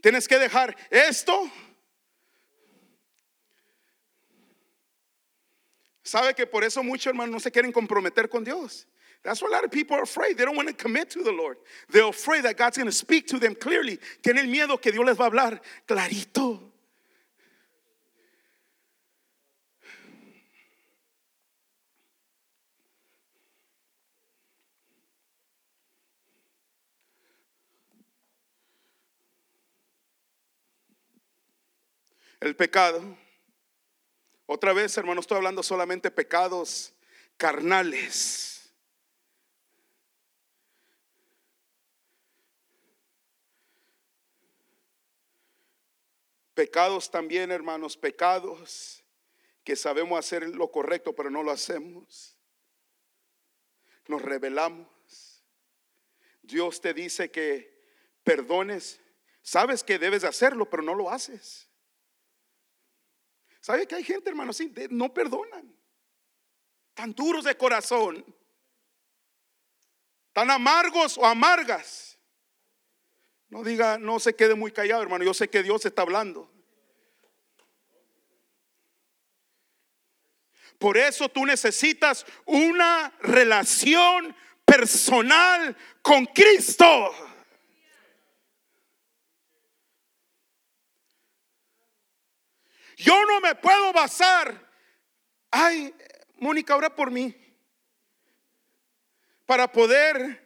Tienes 0.00 0.28
que 0.28 0.38
dejar 0.38 0.76
esto. 0.88 1.50
Sabe 6.04 6.32
que 6.36 6.46
por 6.46 6.62
eso 6.62 6.84
muchos 6.84 7.06
hermanos 7.06 7.32
no 7.32 7.40
se 7.40 7.50
quieren 7.50 7.72
comprometer 7.72 8.28
con 8.28 8.44
Dios. 8.44 8.86
That's 9.24 9.42
why 9.42 9.48
a 9.48 9.50
lot 9.50 9.64
of 9.64 9.72
people 9.72 9.96
are 9.96 10.04
afraid. 10.04 10.36
They 10.36 10.44
don't 10.44 10.54
want 10.54 10.68
to 10.68 10.74
commit 10.74 11.10
to 11.10 11.24
the 11.24 11.32
Lord. 11.32 11.56
They're 11.90 12.08
afraid 12.08 12.44
that 12.44 12.56
God's 12.56 12.76
going 12.76 12.86
to 12.86 12.92
speak 12.92 13.26
to 13.28 13.40
them 13.40 13.56
clearly. 13.56 13.98
Tienen 14.22 14.48
miedo 14.48 14.80
que 14.80 14.92
Dios 14.92 15.04
les 15.04 15.16
va 15.16 15.24
a 15.24 15.30
hablar 15.30 15.60
clarito. 15.88 16.60
El 32.44 32.56
pecado. 32.56 33.16
Otra 34.46 34.72
vez, 34.74 34.96
hermano, 34.98 35.20
estoy 35.20 35.38
hablando 35.38 35.62
solamente 35.62 36.10
pecados 36.10 36.92
carnales. 37.36 38.70
Pecados 46.52 47.10
también, 47.10 47.50
hermanos, 47.50 47.96
pecados 47.96 49.02
que 49.64 49.74
sabemos 49.74 50.18
hacer 50.18 50.46
lo 50.50 50.70
correcto, 50.70 51.14
pero 51.14 51.30
no 51.30 51.42
lo 51.42 51.50
hacemos. 51.50 52.36
Nos 54.06 54.20
rebelamos. 54.20 55.42
Dios 56.42 56.82
te 56.82 56.92
dice 56.92 57.30
que 57.30 57.82
perdones. 58.22 59.00
Sabes 59.40 59.82
que 59.82 59.98
debes 59.98 60.24
hacerlo, 60.24 60.68
pero 60.68 60.82
no 60.82 60.94
lo 60.94 61.10
haces. 61.10 61.68
¿Sabe 63.64 63.88
que 63.88 63.94
hay 63.94 64.04
gente, 64.04 64.28
hermano, 64.28 64.50
así, 64.50 64.70
no 64.90 65.14
perdonan? 65.14 65.74
Tan 66.92 67.14
duros 67.14 67.46
de 67.46 67.56
corazón, 67.56 68.22
tan 70.34 70.50
amargos 70.50 71.16
o 71.16 71.24
amargas. 71.24 72.18
No 73.48 73.64
diga, 73.64 73.96
no 73.96 74.20
se 74.20 74.36
quede 74.36 74.54
muy 74.54 74.70
callado, 74.70 75.00
hermano. 75.00 75.24
Yo 75.24 75.32
sé 75.32 75.48
que 75.48 75.62
Dios 75.62 75.82
está 75.86 76.02
hablando. 76.02 76.52
Por 80.78 80.98
eso 80.98 81.30
tú 81.30 81.46
necesitas 81.46 82.26
una 82.44 83.14
relación 83.20 84.36
personal 84.66 85.74
con 86.02 86.26
Cristo. 86.26 86.84
Yo 92.96 93.24
no 93.26 93.40
me 93.40 93.54
puedo 93.54 93.92
basar. 93.92 94.60
Ay, 95.50 95.94
Mónica, 96.38 96.76
ora 96.76 96.94
por 96.94 97.10
mí. 97.10 97.34
Para 99.46 99.70
poder 99.70 100.42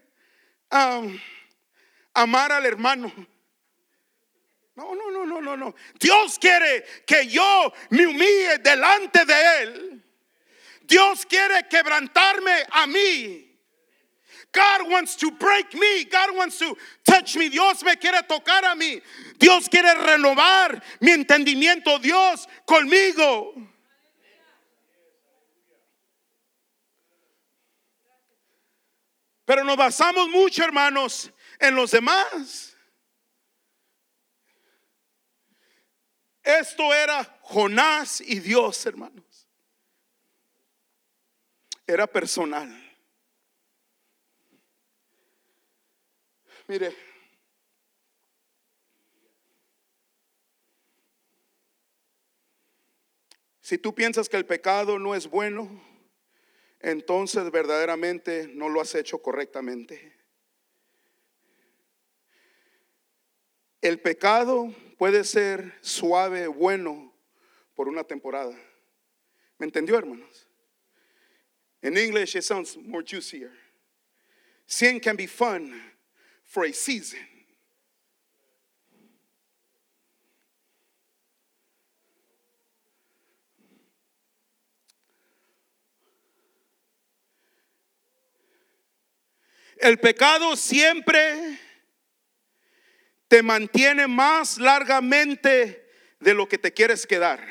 amar 2.15 2.53
al 2.53 2.67
hermano. 2.67 3.13
No, 4.75 4.95
no, 4.95 5.11
no, 5.11 5.27
no, 5.27 5.41
no, 5.41 5.57
no. 5.57 5.75
Dios 5.99 6.39
quiere 6.39 6.85
que 7.05 7.27
yo 7.27 7.73
me 7.91 8.07
humille 8.07 8.59
delante 8.59 9.25
de 9.25 9.63
Él. 9.63 10.05
Dios 10.83 11.27
quiere 11.27 11.67
quebrantarme 11.69 12.65
a 12.71 12.87
mí. 12.87 13.48
God 14.53 14.91
wants 14.91 15.15
to 15.17 15.31
break 15.31 15.75
me. 15.75 16.05
God 16.05 16.35
wants 16.37 16.59
to 16.59 16.77
touch 17.05 17.37
me. 17.37 17.49
Dios 17.49 17.83
me 17.83 17.97
quiere 17.97 18.23
tocar 18.23 18.65
a 18.65 18.75
mí. 18.75 19.01
Dios 19.39 19.69
quiere 19.69 19.95
renovar 19.95 20.83
mi 21.01 21.13
entendimiento. 21.13 21.99
Dios 22.01 22.47
conmigo. 22.67 23.55
Pero 29.45 29.65
nos 29.65 29.77
basamos 29.77 30.29
mucho, 30.29 30.63
hermanos, 30.63 31.31
en 31.59 31.75
los 31.75 31.91
demás. 31.91 32.77
Esto 36.43 36.95
era 36.95 37.25
Jonás 37.43 38.21
y 38.21 38.41
Dios, 38.41 38.85
hermanos. 38.87 39.49
Era 41.87 42.07
personal. 42.07 42.88
Mire, 46.69 46.95
si 53.63 53.79
tú 53.79 53.95
piensas 53.95 54.29
que 54.29 54.37
el 54.37 54.45
pecado 54.45 54.99
no 54.99 55.15
es 55.15 55.27
bueno, 55.27 55.83
entonces 56.81 57.51
verdaderamente 57.51 58.49
no 58.49 58.69
lo 58.69 58.83
has 58.83 58.95
hecho 58.95 59.23
correctamente. 59.23 60.15
El 63.81 63.99
pecado 64.01 64.71
puede 64.99 65.25
ser 65.25 65.73
suave, 65.81 66.49
bueno, 66.49 67.15
por 67.75 67.89
una 67.89 68.05
temporada. 68.05 68.55
¿Me 69.57 69.65
entendió, 69.65 69.97
hermanos? 69.97 70.47
In 71.81 71.97
English, 71.97 72.37
it 72.37 72.43
sounds 72.43 72.77
more 72.77 73.03
juicier. 73.03 73.53
Sin 74.67 75.01
can 75.01 75.17
be 75.17 75.27
fun 75.27 75.97
for 76.49 76.65
a 76.65 76.73
season. 76.73 77.21
El 89.81 90.01
pecado 90.01 90.57
siempre 90.57 91.61
te 93.29 93.43
mantiene 93.43 94.09
más 94.09 94.59
largamente 94.59 95.87
de 96.19 96.35
lo 96.35 96.49
que 96.49 96.59
te 96.59 96.73
quieres 96.73 97.07
quedar. 97.07 97.47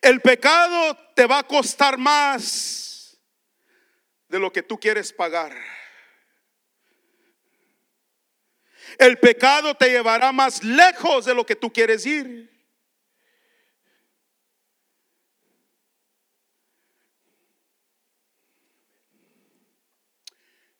El 0.00 0.20
pecado 0.22 0.96
te 1.14 1.26
va 1.26 1.40
a 1.40 1.46
costar 1.46 1.98
más 1.98 2.87
de 4.28 4.38
lo 4.38 4.52
que 4.52 4.62
tú 4.62 4.78
quieres 4.78 5.12
pagar. 5.12 5.56
El 8.98 9.18
pecado 9.18 9.74
te 9.74 9.90
llevará 9.90 10.32
más 10.32 10.62
lejos 10.64 11.24
de 11.24 11.34
lo 11.34 11.44
que 11.44 11.56
tú 11.56 11.72
quieres 11.72 12.06
ir. 12.06 12.48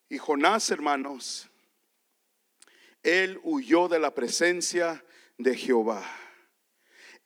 Y 0.09 0.17
Jonás, 0.17 0.71
hermanos, 0.71 1.47
él 3.03 3.39
huyó 3.43 3.87
de 3.87 3.99
la 3.99 4.15
presencia 4.15 5.03
de 5.37 5.55
Jehová. 5.55 6.03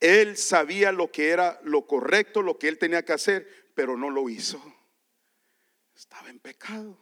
Él 0.01 0.35
sabía 0.35 0.91
lo 0.91 1.09
que 1.09 1.29
era 1.29 1.61
lo 1.63 1.87
correcto, 1.87 2.41
lo 2.41 2.59
que 2.59 2.67
él 2.67 2.77
tenía 2.77 3.05
que 3.05 3.13
hacer, 3.13 3.71
pero 3.73 3.95
no 3.95 4.09
lo 4.09 4.29
hizo. 4.29 4.61
Estaba 5.95 6.29
en 6.29 6.39
pecado. 6.39 6.97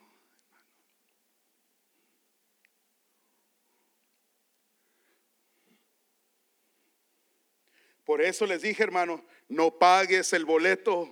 Por 8.04 8.22
eso 8.22 8.46
les 8.46 8.62
dije, 8.62 8.84
hermano, 8.84 9.24
no 9.48 9.78
pagues 9.78 10.34
el 10.34 10.46
boleto. 10.46 11.10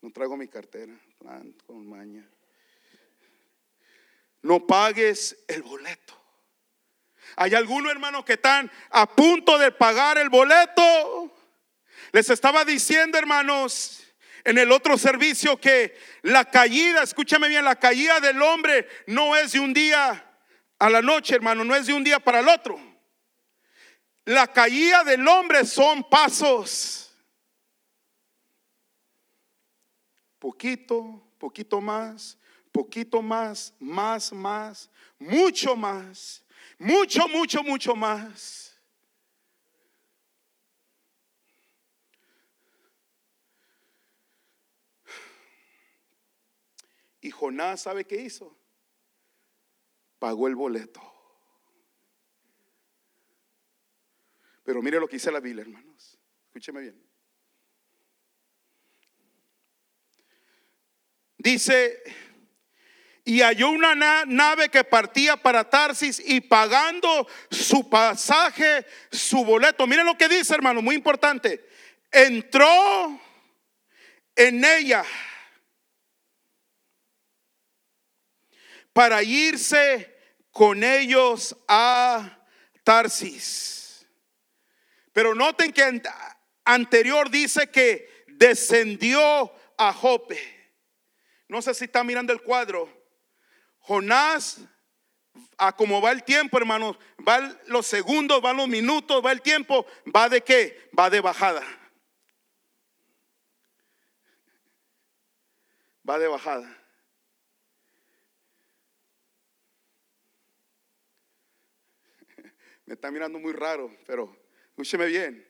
No 0.00 0.10
traigo 0.10 0.36
mi 0.36 0.48
cartera 0.48 0.98
con 1.66 1.88
maña. 1.88 2.28
No 4.42 4.66
pagues 4.66 5.44
el 5.48 5.62
boleto. 5.62 6.14
Hay 7.36 7.54
algunos 7.54 7.90
hermanos 7.90 8.24
que 8.24 8.34
están 8.34 8.70
a 8.90 9.06
punto 9.06 9.56
de 9.58 9.72
pagar 9.72 10.18
el 10.18 10.28
boleto. 10.28 11.13
Les 12.14 12.30
estaba 12.30 12.64
diciendo, 12.64 13.18
hermanos, 13.18 14.04
en 14.44 14.56
el 14.56 14.70
otro 14.70 14.96
servicio 14.96 15.60
que 15.60 15.98
la 16.22 16.44
caída, 16.44 17.02
escúchame 17.02 17.48
bien, 17.48 17.64
la 17.64 17.74
caída 17.74 18.20
del 18.20 18.40
hombre 18.40 18.86
no 19.08 19.34
es 19.34 19.50
de 19.50 19.58
un 19.58 19.74
día 19.74 20.24
a 20.78 20.90
la 20.90 21.02
noche, 21.02 21.34
hermano, 21.34 21.64
no 21.64 21.74
es 21.74 21.88
de 21.88 21.92
un 21.92 22.04
día 22.04 22.20
para 22.20 22.38
el 22.38 22.46
otro. 22.46 22.78
La 24.26 24.46
caída 24.46 25.02
del 25.02 25.26
hombre 25.26 25.64
son 25.64 26.08
pasos. 26.08 27.12
Poquito, 30.38 31.20
poquito 31.36 31.80
más, 31.80 32.38
poquito 32.70 33.22
más, 33.22 33.74
más, 33.80 34.32
más, 34.32 34.88
mucho 35.18 35.74
más, 35.74 36.44
mucho, 36.78 37.26
mucho, 37.26 37.64
mucho 37.64 37.96
más. 37.96 38.63
Y 47.24 47.30
Jonás, 47.30 47.80
¿sabe 47.80 48.04
qué 48.04 48.16
hizo? 48.16 48.54
pagó 50.18 50.46
el 50.46 50.54
boleto. 50.54 51.00
Pero 54.62 54.82
mire 54.82 55.00
lo 55.00 55.08
que 55.08 55.16
dice 55.16 55.32
la 55.32 55.40
Biblia, 55.40 55.62
hermanos. 55.62 56.18
Escúcheme 56.46 56.80
bien. 56.82 57.02
Dice, 61.38 62.02
y 63.24 63.40
halló 63.40 63.70
una 63.70 64.24
nave 64.26 64.68
que 64.68 64.84
partía 64.84 65.36
para 65.36 65.68
Tarsis 65.68 66.22
y 66.26 66.42
pagando 66.42 67.26
su 67.50 67.88
pasaje, 67.88 68.86
su 69.10 69.46
boleto. 69.46 69.86
Miren 69.86 70.04
lo 70.04 70.18
que 70.18 70.28
dice, 70.28 70.54
hermano, 70.54 70.82
muy 70.82 70.94
importante. 70.94 71.66
Entró 72.10 73.18
en 74.36 74.62
ella 74.62 75.04
para 78.94 79.22
irse 79.22 80.16
con 80.50 80.82
ellos 80.82 81.54
a 81.68 82.38
Tarsis. 82.84 84.06
Pero 85.12 85.34
noten 85.34 85.72
que 85.72 86.00
anterior 86.64 87.28
dice 87.28 87.70
que 87.70 88.24
descendió 88.28 89.52
a 89.76 89.92
Jope. 89.92 90.38
No 91.48 91.60
sé 91.60 91.74
si 91.74 91.84
está 91.84 92.02
mirando 92.02 92.32
el 92.32 92.40
cuadro. 92.40 92.88
Jonás, 93.80 94.60
a 95.58 95.74
como 95.74 96.00
va 96.00 96.12
el 96.12 96.22
tiempo, 96.22 96.56
hermanos, 96.56 96.96
va 97.26 97.40
los 97.66 97.86
segundos, 97.86 98.40
van 98.40 98.56
los 98.56 98.68
minutos, 98.68 99.24
va 99.24 99.32
el 99.32 99.42
tiempo, 99.42 99.86
va 100.14 100.28
de 100.28 100.40
qué? 100.42 100.88
Va 100.98 101.10
de 101.10 101.20
bajada. 101.20 101.62
Va 106.08 106.18
de 106.18 106.28
bajada. 106.28 106.83
Me 112.86 112.94
está 112.94 113.10
mirando 113.10 113.38
muy 113.38 113.52
raro, 113.52 113.90
pero 114.06 114.36
escúcheme 114.68 115.06
bien. 115.06 115.48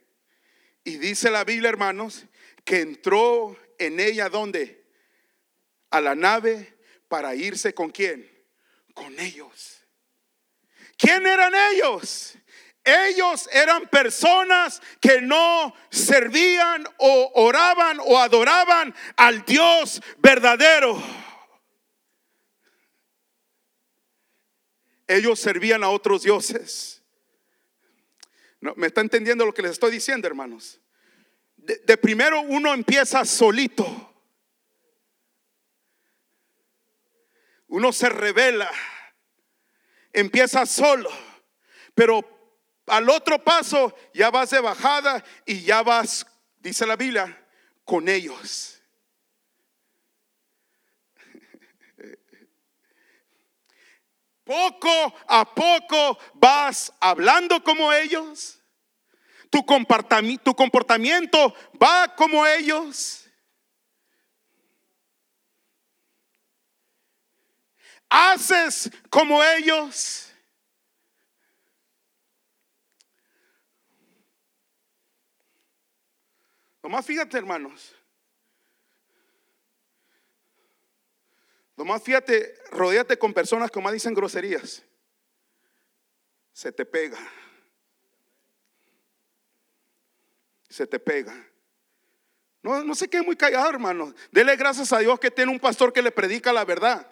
Y 0.85 0.99
dice 0.99 1.31
la 1.31 1.44
Biblia, 1.44 1.70
hermanos, 1.70 2.27
que 2.64 2.81
entró 2.81 3.57
en 3.79 3.99
ella 3.99 4.29
donde? 4.29 4.85
A 5.90 6.01
la 6.01 6.14
nave 6.14 6.77
para 7.09 7.35
irse 7.35 7.75
con 7.75 7.90
quién? 7.90 8.31
Con 8.92 9.18
ellos. 9.18 9.85
¿Quién 10.97 11.27
eran 11.27 11.53
ellos? 11.73 12.37
Ellos 12.85 13.49
eran 13.51 13.88
personas 13.88 14.83
que 15.01 15.23
no 15.23 15.75
servían 15.90 16.87
o 16.99 17.33
oraban 17.35 17.99
o 18.01 18.18
adoraban 18.18 18.94
al 19.16 19.44
Dios 19.44 20.03
verdadero. 20.18 21.03
Ellos 25.07 25.40
servían 25.40 25.83
a 25.83 25.88
otros 25.88 26.23
dioses. 26.23 27.04
¿Me 28.77 28.87
está 28.87 29.03
entendiendo 29.03 29.44
lo 29.44 29.53
que 29.53 29.61
les 29.61 29.72
estoy 29.72 29.90
diciendo, 29.90 30.27
hermanos? 30.27 30.81
De, 31.57 31.96
primero 31.98 32.40
uno 32.40 32.72
empieza 32.72 33.24
solito. 33.24 34.14
Uno 37.68 37.92
se 37.92 38.09
revela. 38.09 38.70
Empieza 40.12 40.64
solo. 40.64 41.11
Pero 41.94 42.22
al 42.87 43.11
otro 43.11 43.42
paso 43.42 43.94
ya 44.14 44.31
vas 44.31 44.50
de 44.50 44.61
bajada 44.61 45.22
y 45.44 45.62
ya 45.62 45.83
vas, 45.83 46.27
dice 46.61 46.87
la 46.87 46.96
Biblia, 46.96 47.46
con 47.85 48.09
ellos. 48.09 48.73
Poco 54.44 55.14
a 55.26 55.44
poco 55.54 56.18
vas 56.35 56.92
hablando 57.00 57.62
como 57.64 57.92
ellos. 57.92 58.61
Tu 59.50 59.64
tu 60.42 60.54
comportamiento 60.54 61.54
va 61.83 62.14
como 62.14 62.46
ellos. 62.46 63.26
Haces 68.11 68.90
como 69.09 69.42
ellos. 69.42 70.30
Nomás 76.83 77.07
fíjate, 77.07 77.38
hermanos. 77.38 77.94
Nomás 81.76 82.02
fíjate, 82.02 82.54
rodeate 82.70 83.18
con 83.18 83.34
personas 83.34 83.70
que 83.70 83.80
más 83.80 83.92
dicen 83.92 84.14
groserías. 84.14 84.82
Se 86.52 86.70
te 86.70 86.84
pega. 86.84 87.18
Se 90.68 90.87
te 90.87 90.98
pega. 90.98 91.34
No, 92.62 92.82
no 92.82 92.94
se 92.94 93.08
quede 93.08 93.22
muy 93.22 93.37
callado, 93.37 93.68
hermano. 93.68 94.14
Dele 94.30 94.56
gracias 94.56 94.92
a 94.92 94.98
Dios 94.98 95.18
que 95.20 95.30
tiene 95.30 95.52
un 95.52 95.60
pastor 95.60 95.92
que 95.92 96.00
le 96.00 96.10
predica 96.10 96.52
la 96.52 96.64
verdad. 96.64 97.10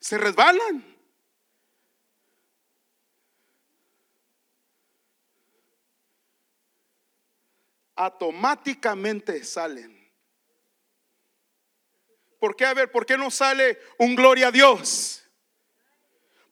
Se 0.00 0.16
resbalan. 0.16 0.95
Automáticamente 7.96 9.42
salen. 9.42 9.96
¿Por 12.38 12.54
qué? 12.54 12.66
A 12.66 12.74
ver, 12.74 12.92
¿por 12.92 13.06
qué 13.06 13.16
no 13.16 13.30
sale 13.30 13.80
un 13.98 14.14
gloria 14.14 14.48
a 14.48 14.52
Dios? 14.52 15.24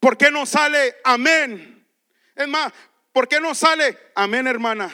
¿Por 0.01 0.17
qué 0.17 0.31
no 0.31 0.47
sale 0.47 0.97
amén? 1.05 1.87
Es 2.35 2.49
más, 2.49 2.73
¿por 3.13 3.29
qué 3.29 3.41
no 3.41 3.55
sale 3.55 3.97
amén, 4.15 4.47
hermana? 4.47 4.91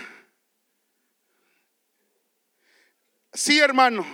Sí, 3.33 3.61
hermano. 3.61 4.05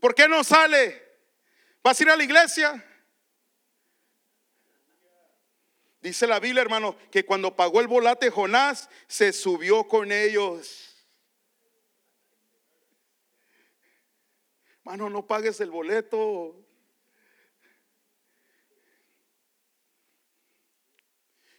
¿Por 0.00 0.14
qué 0.14 0.28
no 0.28 0.44
sale? 0.44 1.02
¿Vas 1.82 1.98
a 1.98 2.02
ir 2.02 2.10
a 2.10 2.16
la 2.16 2.24
iglesia? 2.24 2.84
Dice 6.06 6.28
la 6.28 6.38
Biblia, 6.38 6.62
hermano, 6.62 6.96
que 7.10 7.26
cuando 7.26 7.56
pagó 7.56 7.80
el 7.80 7.88
volate 7.88 8.30
Jonás, 8.30 8.88
se 9.08 9.32
subió 9.32 9.88
con 9.88 10.12
ellos. 10.12 11.04
Mano, 14.84 15.10
no 15.10 15.26
pagues 15.26 15.60
el 15.60 15.68
boleto. 15.68 16.64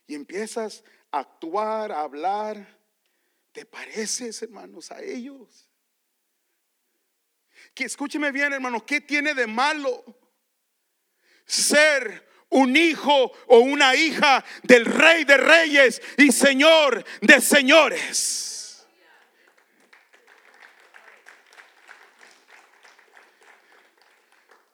Y 0.08 0.16
empiezas 0.16 0.82
a 1.12 1.20
actuar, 1.20 1.92
a 1.92 2.00
hablar. 2.00 2.80
¿Te 3.52 3.66
pareces, 3.66 4.42
hermanos, 4.42 4.92
a 4.94 5.02
ellos? 5.02 5.70
Que 7.74 7.84
escúcheme 7.84 8.32
bien, 8.32 8.54
hermano, 8.54 8.86
¿qué 8.86 9.02
tiene 9.02 9.34
de 9.34 9.46
malo 9.46 10.06
ser 11.46 12.26
un 12.50 12.76
hijo 12.76 13.32
o 13.48 13.60
una 13.60 13.96
hija 13.96 14.44
del 14.64 14.86
rey 14.86 15.24
de 15.26 15.38
reyes 15.38 16.02
y 16.18 16.32
señor 16.32 17.04
de 17.22 17.42
señores? 17.42 18.86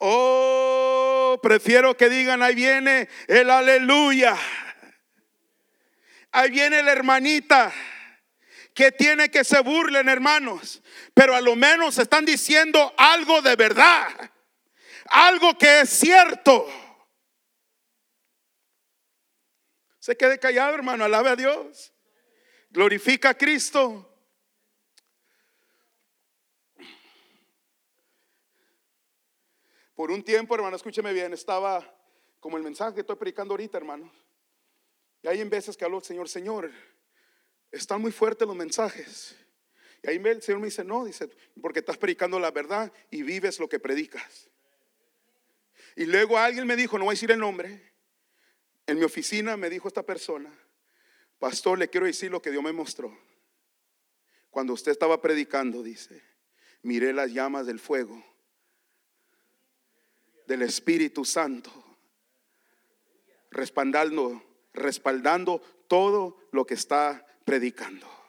Oh, 0.05 1.39
prefiero 1.41 1.95
que 1.95 2.09
digan, 2.09 2.43
ahí 2.43 2.55
viene 2.55 3.07
el 3.27 3.49
aleluya. 3.49 4.37
Ahí 6.33 6.51
viene 6.51 6.83
la 6.83 6.91
hermanita 6.91 7.71
que 8.73 8.91
tiene 8.91 9.29
que 9.29 9.43
se 9.43 9.61
burlen, 9.61 10.09
hermanos, 10.09 10.81
pero 11.13 11.35
a 11.35 11.41
lo 11.41 11.55
menos 11.55 11.97
están 11.99 12.25
diciendo 12.25 12.93
algo 12.97 13.41
de 13.41 13.55
verdad, 13.55 14.09
algo 15.05 15.57
que 15.57 15.81
es 15.81 15.89
cierto. 15.89 16.67
Se 20.03 20.17
quede 20.17 20.37
callado, 20.37 20.75
hermano, 20.75 21.05
alabe 21.05 21.29
a 21.29 21.35
Dios, 21.37 21.93
glorifica 22.69 23.29
a 23.29 23.37
Cristo. 23.37 24.13
Por 29.95 30.11
un 30.11 30.21
tiempo, 30.21 30.55
hermano, 30.55 30.75
escúcheme 30.75 31.13
bien, 31.13 31.31
estaba 31.31 31.89
como 32.41 32.57
el 32.57 32.63
mensaje 32.63 32.95
que 32.95 32.99
estoy 32.99 33.15
predicando 33.15 33.53
ahorita, 33.53 33.77
hermano. 33.77 34.11
Y 35.21 35.29
hay 35.29 35.39
en 35.39 35.49
veces 35.49 35.77
que 35.77 35.85
hablo 35.85 35.99
el 35.99 36.03
Señor, 36.03 36.27
Señor, 36.27 36.69
están 37.71 38.01
muy 38.01 38.11
fuertes 38.11 38.45
los 38.45 38.57
mensajes. 38.57 39.37
Y 40.01 40.09
ahí 40.09 40.17
el 40.17 40.41
Señor 40.41 40.59
me 40.59 40.65
dice, 40.65 40.83
no, 40.83 41.05
dice, 41.05 41.29
porque 41.61 41.79
estás 41.79 41.97
predicando 41.97 42.41
la 42.41 42.51
verdad 42.51 42.91
y 43.09 43.23
vives 43.23 43.57
lo 43.57 43.69
que 43.69 43.79
predicas. 43.79 44.49
Y 45.95 46.07
luego 46.07 46.37
alguien 46.37 46.67
me 46.67 46.75
dijo, 46.75 46.97
no 46.97 47.05
voy 47.05 47.13
a 47.13 47.15
decir 47.15 47.31
el 47.31 47.39
nombre, 47.39 47.92
en 48.87 48.97
mi 48.97 49.03
oficina 49.03 49.57
me 49.57 49.69
dijo 49.69 49.87
esta 49.87 50.03
persona, 50.03 50.51
pastor, 51.39 51.79
le 51.79 51.89
quiero 51.89 52.05
decir 52.05 52.31
lo 52.31 52.41
que 52.41 52.51
Dios 52.51 52.63
me 52.63 52.73
mostró. 52.73 53.17
Cuando 54.49 54.73
usted 54.73 54.91
estaba 54.91 55.21
predicando, 55.21 55.81
dice, 55.81 56.21
miré 56.83 57.13
las 57.13 57.31
llamas 57.31 57.65
del 57.65 57.79
fuego, 57.79 58.23
del 60.45 60.61
Espíritu 60.61 61.25
Santo, 61.25 61.71
respaldando, 63.49 64.43
respaldando 64.73 65.61
todo 65.87 66.37
lo 66.51 66.65
que 66.65 66.73
está 66.73 67.25
predicando. 67.45 68.22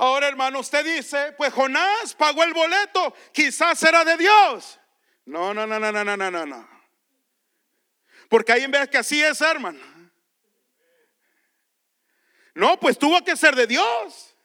Ahora, 0.00 0.28
hermano, 0.28 0.60
usted 0.60 0.84
dice, 0.84 1.32
pues 1.36 1.52
Jonás 1.52 2.14
pagó 2.14 2.44
el 2.44 2.54
boleto, 2.54 3.12
quizás 3.32 3.82
era 3.82 4.04
de 4.04 4.16
Dios. 4.16 4.78
No, 5.24 5.52
no, 5.52 5.66
no, 5.66 5.80
no, 5.80 5.90
no, 5.90 6.04
no, 6.04 6.30
no, 6.30 6.46
no. 6.46 6.68
Porque 8.28 8.52
hay 8.52 8.62
en 8.62 8.70
vez 8.70 8.88
que 8.88 8.98
así 8.98 9.20
es, 9.20 9.40
hermano. 9.40 9.80
No, 12.54 12.78
pues 12.78 12.96
tuvo 12.96 13.24
que 13.24 13.36
ser 13.36 13.56
de 13.56 13.66
Dios. 13.66 14.36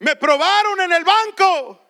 Me 0.00 0.16
probaron 0.16 0.80
en 0.80 0.92
el 0.92 1.04
banco. 1.04 1.80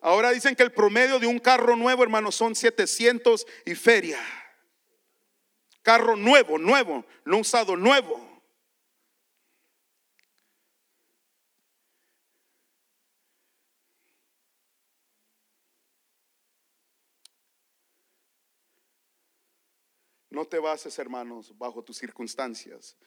Ahora 0.00 0.30
dicen 0.30 0.56
que 0.56 0.62
el 0.62 0.72
promedio 0.72 1.18
de 1.18 1.26
un 1.26 1.40
carro 1.40 1.76
nuevo, 1.76 2.02
hermano, 2.02 2.32
son 2.32 2.54
700 2.54 3.46
y 3.66 3.74
feria. 3.74 4.18
Carro 5.88 6.16
nuevo, 6.16 6.58
nuevo, 6.58 7.06
no 7.24 7.38
usado, 7.38 7.74
nuevo. 7.74 8.42
No 20.28 20.44
te 20.44 20.58
bases, 20.58 20.98
hermanos, 20.98 21.56
bajo 21.56 21.82
tus 21.82 21.96
circunstancias. 21.96 22.98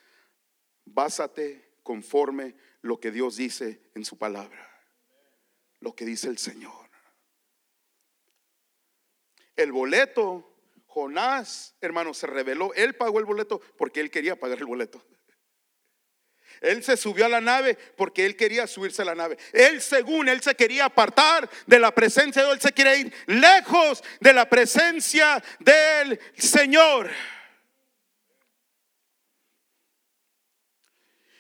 Básate 0.84 1.78
conforme 1.84 2.56
lo 2.82 3.00
que 3.00 3.12
Dios 3.12 3.36
dice 3.36 3.92
en 3.94 4.04
su 4.04 4.18
palabra. 4.18 4.68
Lo 5.82 5.96
que 5.96 6.04
dice 6.04 6.30
el 6.30 6.40
Señor. 6.40 6.90
El 9.56 9.72
boleto, 9.72 10.51
Jonás, 10.94 11.74
hermanos, 11.80 12.18
se 12.18 12.28
reveló. 12.28 12.74
Él 12.74 12.96
pagó 12.96 13.20
el 13.20 13.26
boleto 13.26 13.62
porque 13.78 14.02
él 14.02 14.12
quería 14.12 14.36
pagar 14.36 14.58
el 14.58 14.66
boleto. 14.66 15.02
Él 16.60 16.84
se 16.84 16.98
subió 16.98 17.26
a 17.26 17.30
la 17.30 17.40
nave 17.40 17.78
porque 17.96 18.26
él 18.26 18.36
quería 18.36 18.68
subirse 18.68 19.02
a 19.02 19.06
la 19.06 19.16
nave. 19.16 19.38
Él, 19.54 19.82
según 19.82 20.28
él 20.28 20.42
se 20.42 20.54
quería 20.54 20.86
apartar 20.86 21.50
de 21.66 21.80
la 21.80 21.96
presencia 21.96 22.42
de 22.42 22.48
Dios, 22.50 22.56
él 22.58 22.62
se 22.62 22.74
quería 22.74 22.96
ir 22.98 23.14
lejos 23.26 24.04
de 24.20 24.34
la 24.34 24.50
presencia 24.50 25.42
del 25.60 26.20
Señor. 26.38 27.10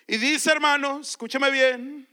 Y 0.08 0.18
dice, 0.18 0.50
hermanos, 0.50 1.10
escúchame 1.10 1.52
bien. 1.52 2.11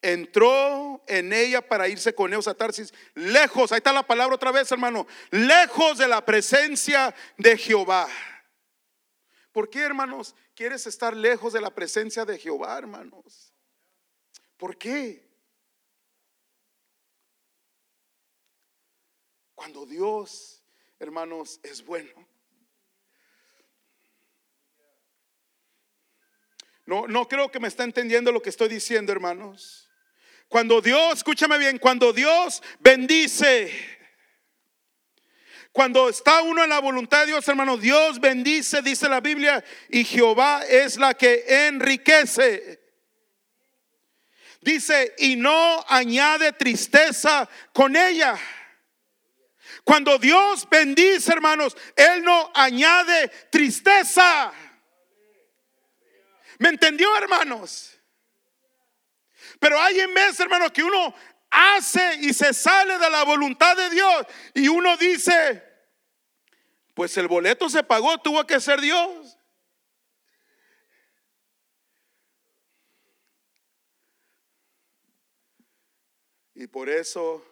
Entró 0.00 1.02
en 1.08 1.32
ella 1.32 1.60
para 1.60 1.88
irse 1.88 2.14
con 2.14 2.32
ellos 2.32 2.46
a 2.46 2.54
Tarsis, 2.54 2.94
lejos, 3.14 3.72
ahí 3.72 3.78
está 3.78 3.92
la 3.92 4.06
palabra 4.06 4.36
otra 4.36 4.52
vez, 4.52 4.70
hermano, 4.70 5.06
lejos 5.30 5.98
de 5.98 6.06
la 6.06 6.24
presencia 6.24 7.14
de 7.36 7.58
Jehová. 7.58 8.06
¿Por 9.50 9.68
qué, 9.68 9.80
hermanos, 9.80 10.36
quieres 10.54 10.86
estar 10.86 11.16
lejos 11.16 11.52
de 11.52 11.60
la 11.60 11.74
presencia 11.74 12.24
de 12.24 12.38
Jehová, 12.38 12.78
hermanos? 12.78 13.52
¿Por 14.56 14.76
qué? 14.78 15.26
Cuando 19.56 19.84
Dios, 19.84 20.62
hermanos, 21.00 21.58
es 21.64 21.84
bueno. 21.84 22.28
No, 26.86 27.08
no 27.08 27.26
creo 27.26 27.50
que 27.50 27.58
me 27.58 27.66
está 27.66 27.82
entendiendo 27.82 28.30
lo 28.30 28.40
que 28.40 28.50
estoy 28.50 28.68
diciendo, 28.68 29.10
hermanos. 29.10 29.87
Cuando 30.48 30.80
Dios, 30.80 31.18
escúchame 31.18 31.58
bien, 31.58 31.78
cuando 31.78 32.12
Dios 32.12 32.62
bendice, 32.80 33.70
cuando 35.72 36.08
está 36.08 36.40
uno 36.40 36.64
en 36.64 36.70
la 36.70 36.80
voluntad 36.80 37.20
de 37.20 37.26
Dios, 37.26 37.46
hermano, 37.46 37.76
Dios 37.76 38.18
bendice, 38.18 38.80
dice 38.80 39.08
la 39.08 39.20
Biblia, 39.20 39.62
y 39.90 40.04
Jehová 40.04 40.62
es 40.68 40.96
la 40.96 41.14
que 41.14 41.44
enriquece. 41.66 42.80
Dice, 44.60 45.14
y 45.18 45.36
no 45.36 45.84
añade 45.86 46.52
tristeza 46.52 47.48
con 47.72 47.94
ella. 47.94 48.36
Cuando 49.84 50.18
Dios 50.18 50.66
bendice, 50.68 51.30
hermanos, 51.30 51.76
Él 51.94 52.22
no 52.22 52.50
añade 52.54 53.28
tristeza. 53.50 54.52
¿Me 56.58 56.70
entendió, 56.70 57.16
hermanos? 57.16 57.97
Pero 59.58 59.80
hay 59.80 60.00
en 60.00 60.14
vez, 60.14 60.38
hermanos, 60.40 60.70
que 60.72 60.82
uno 60.82 61.14
hace 61.50 62.16
y 62.20 62.32
se 62.32 62.52
sale 62.52 62.98
de 62.98 63.10
la 63.10 63.24
voluntad 63.24 63.76
de 63.76 63.90
Dios 63.90 64.26
y 64.54 64.68
uno 64.68 64.96
dice, 64.96 65.62
pues 66.94 67.16
el 67.16 67.28
boleto 67.28 67.68
se 67.68 67.82
pagó, 67.82 68.18
tuvo 68.18 68.46
que 68.46 68.60
ser 68.60 68.80
Dios. 68.80 69.38
Y 76.54 76.66
por 76.66 76.88
eso 76.88 77.44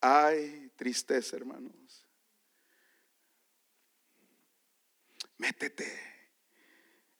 hay 0.00 0.70
tristeza, 0.74 1.36
hermanos. 1.36 2.06
Métete, 5.36 6.00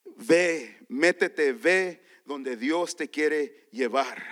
ve, 0.05 0.83
métete, 0.89 1.53
ve 1.53 2.10
donde 2.31 2.55
Dios 2.55 2.95
te 2.95 3.09
quiere 3.09 3.67
llevar. 3.71 4.23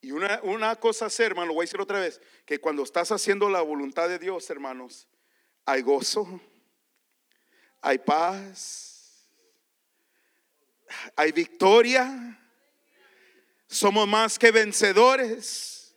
Y 0.00 0.10
una, 0.10 0.40
una 0.42 0.76
cosa 0.76 1.06
hacer, 1.06 1.26
hermano, 1.26 1.48
lo 1.48 1.54
voy 1.54 1.62
a 1.62 1.66
decir 1.66 1.80
otra 1.80 2.00
vez, 2.00 2.20
que 2.44 2.60
cuando 2.60 2.82
estás 2.82 3.10
haciendo 3.12 3.48
la 3.48 3.62
voluntad 3.62 4.08
de 4.08 4.18
Dios, 4.18 4.50
hermanos, 4.50 5.08
hay 5.64 5.82
gozo, 5.82 6.40
hay 7.80 7.98
paz, 7.98 9.30
hay 11.16 11.32
victoria. 11.32 12.38
Somos 13.68 14.06
más 14.06 14.38
que 14.38 14.50
vencedores. 14.50 15.96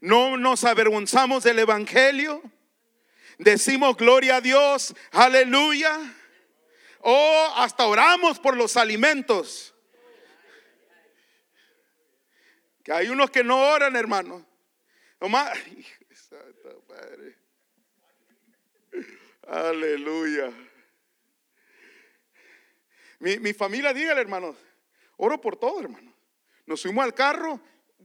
No 0.00 0.36
nos 0.36 0.64
avergonzamos 0.64 1.44
del 1.44 1.58
Evangelio. 1.58 2.40
Decimos 3.38 3.96
gloria 3.96 4.36
a 4.36 4.40
Dios, 4.40 4.94
aleluya. 5.10 5.98
Oh, 7.06 7.52
hasta 7.56 7.86
oramos 7.86 8.38
por 8.38 8.56
los 8.56 8.78
alimentos. 8.78 9.74
Que 12.82 12.92
hay 12.92 13.08
unos 13.08 13.30
que 13.30 13.44
no 13.44 13.60
oran, 13.72 13.94
hermano. 13.94 14.46
Aleluya. 19.46 20.50
Mi, 23.18 23.38
mi 23.38 23.52
familia, 23.52 23.92
dígale, 23.92 24.22
hermano, 24.22 24.56
oro 25.18 25.38
por 25.38 25.56
todo, 25.56 25.80
hermano. 25.80 26.10
Nos 26.64 26.80
fuimos 26.80 27.04
al 27.04 27.12
carro, 27.12 27.60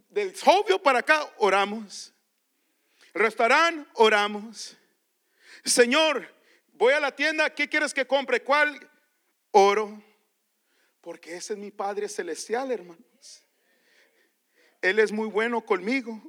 del 0.10 0.34
obvio 0.46 0.84
para 0.84 1.00
acá, 1.00 1.26
oramos. 1.38 2.14
Restaurante, 3.14 3.90
oramos. 3.94 4.78
Señor, 5.64 6.28
voy 6.74 6.94
a 6.94 7.00
la 7.00 7.16
tienda, 7.16 7.50
¿qué 7.54 7.70
quieres 7.70 7.94
que 7.94 8.06
compre? 8.06 8.42
¿Cuál? 8.44 8.89
Oro. 9.52 10.04
Porque 11.02 11.36
ese 11.36 11.54
es 11.54 11.60
mi 11.60 11.72
Padre 11.72 12.10
Celestial, 12.10 12.72
hermanos. 12.72 13.44
Él 14.82 15.00
es 15.00 15.12
muy 15.12 15.28
bueno 15.28 15.66
conmigo. 15.66 16.22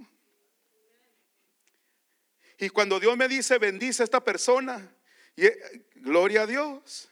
Y 2.59 2.69
cuando 2.69 3.01
Dios 3.01 3.17
me 3.17 3.27
dice, 3.27 3.59
bendice 3.59 4.03
a 4.03 4.05
esta 4.05 4.23
persona, 4.23 4.95
y, 5.35 5.47
eh, 5.47 5.87
gloria 5.95 6.43
a 6.43 6.47
Dios. 6.47 7.09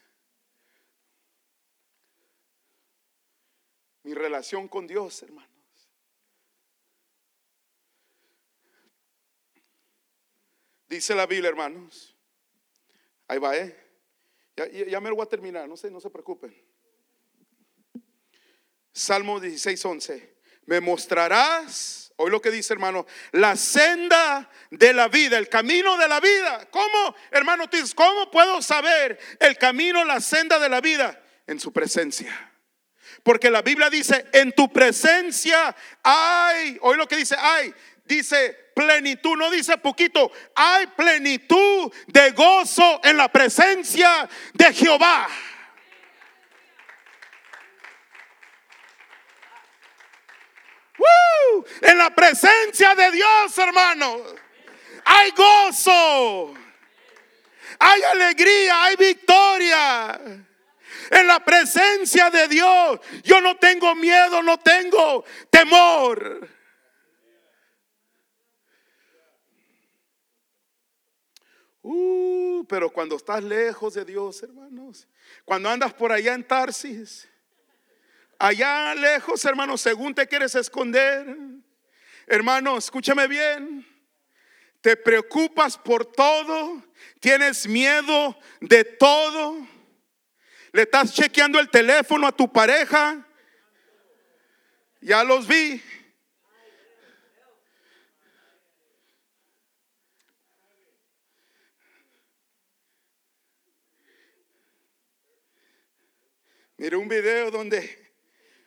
Mi 4.03 4.15
relación 4.15 4.69
con 4.69 4.87
Dios, 4.87 5.23
hermanos. 5.23 5.49
Dice 10.87 11.15
la 11.15 11.27
Biblia, 11.27 11.51
hermanos. 11.51 12.15
Ahí 13.27 13.39
va, 13.39 13.57
¿eh? 13.57 13.88
Ya, 14.67 15.01
me 15.01 15.09
lo 15.09 15.17
voy 15.17 15.25
a 15.25 15.29
terminar, 15.29 15.69
no 15.69 15.77
se, 15.77 15.91
no 15.91 16.01
se 16.01 16.11
preocupen. 16.11 16.55
Salmo 18.93 19.39
16, 19.39 19.85
11. 19.85 20.37
Me 20.67 20.81
mostrarás, 20.81 22.13
hoy 22.17 22.31
lo 22.31 22.43
que 22.43 22.51
dice 22.51 22.73
hermano, 22.73 23.07
la 23.33 23.57
senda 23.57 24.51
de 24.71 24.93
la 24.93 25.09
vida, 25.09 25.39
el 25.39 25.49
camino 25.49 25.97
de 25.97 26.09
la 26.09 26.21
vida. 26.21 26.69
¿Cómo, 26.71 27.15
hermano, 27.31 27.67
dices, 27.71 27.95
cómo 27.95 28.31
puedo 28.31 28.61
saber 28.61 29.19
el 29.39 29.57
camino, 29.57 30.05
la 30.05 30.21
senda 30.21 30.59
de 30.59 30.69
la 30.69 30.81
vida? 30.81 31.23
En 31.47 31.61
su 31.61 31.73
presencia. 31.73 32.53
Porque 33.23 33.51
la 33.51 33.63
Biblia 33.63 33.89
dice, 33.89 34.27
en 34.33 34.53
tu 34.53 34.71
presencia 34.73 35.75
hay, 36.03 36.79
hoy 36.83 36.97
lo 36.97 37.07
que 37.07 37.17
dice, 37.17 37.37
hay, 37.39 37.73
dice 38.09 38.71
plenitud, 38.75 39.37
no 39.37 39.51
dice 39.51 39.77
poquito, 39.79 40.33
hay 40.55 40.87
plenitud 40.89 41.93
de 42.07 42.31
gozo 42.31 43.01
en 43.05 43.17
la 43.17 43.29
presencia 43.29 44.29
de 44.55 44.73
Jehová. 44.73 45.29
En 51.83 51.99
la 51.99 52.11
presencia 52.11 52.95
de 52.95 53.11
Dios, 53.11 53.59
hermano, 53.59 54.23
hay 55.05 55.31
gozo, 55.33 56.55
hay 57.79 58.03
alegría, 58.03 58.85
hay 58.85 58.97
victoria. 58.97 60.21
En 61.11 61.27
la 61.27 61.41
presencia 61.41 62.31
de 62.31 62.49
Dios, 62.49 63.01
yo 63.23 63.41
no 63.41 63.57
tengo 63.57 63.95
miedo, 63.95 64.43
no 64.43 64.59
tengo 64.59 65.25
temor. 65.51 66.58
Uh, 71.91 72.67
pero 72.69 72.91
cuando 72.91 73.17
estás 73.17 73.43
lejos 73.43 73.95
de 73.95 74.05
Dios, 74.05 74.43
hermanos, 74.43 75.09
cuando 75.47 75.71
andas 75.71 75.95
por 75.95 76.13
allá 76.13 76.35
en 76.35 76.47
Tarsis, 76.47 77.27
allá 78.39 78.95
lejos, 78.95 79.43
hermanos, 79.47 79.81
según 79.81 80.15
te 80.15 80.27
quieres 80.27 80.55
esconder, 80.55 81.35
hermano, 82.27 82.77
escúchame 82.77 83.27
bien, 83.27 83.87
te 84.83 84.99
preocupas 84.99 85.79
por 85.79 86.05
todo, 86.05 86.85
tienes 87.21 87.67
miedo 87.67 88.39
de 88.61 88.85
todo, 88.85 89.67
le 90.73 90.83
estás 90.83 91.15
chequeando 91.15 91.59
el 91.59 91.71
teléfono 91.71 92.27
a 92.27 92.33
tu 92.33 92.53
pareja, 92.53 93.27
ya 95.01 95.25
los 95.25 95.49
vi. 95.49 95.83
Miré 106.81 106.97
un 106.97 107.09
video 107.09 107.51
donde 107.51 108.09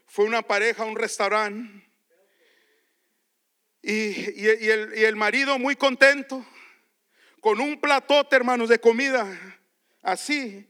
fue 0.06 0.26
una 0.26 0.42
pareja 0.42 0.84
a 0.84 0.86
un 0.86 0.98
restaurante 0.98 1.88
y, 3.82 4.46
el, 4.50 5.16
marido 5.16 5.58
muy 5.58 5.78
contento 5.78 6.46
con 7.40 7.62
un 7.62 7.80
platote, 7.80 8.36
hermanos, 8.36 8.68
de 8.68 8.80
comida 8.80 9.26
así. 10.02 10.68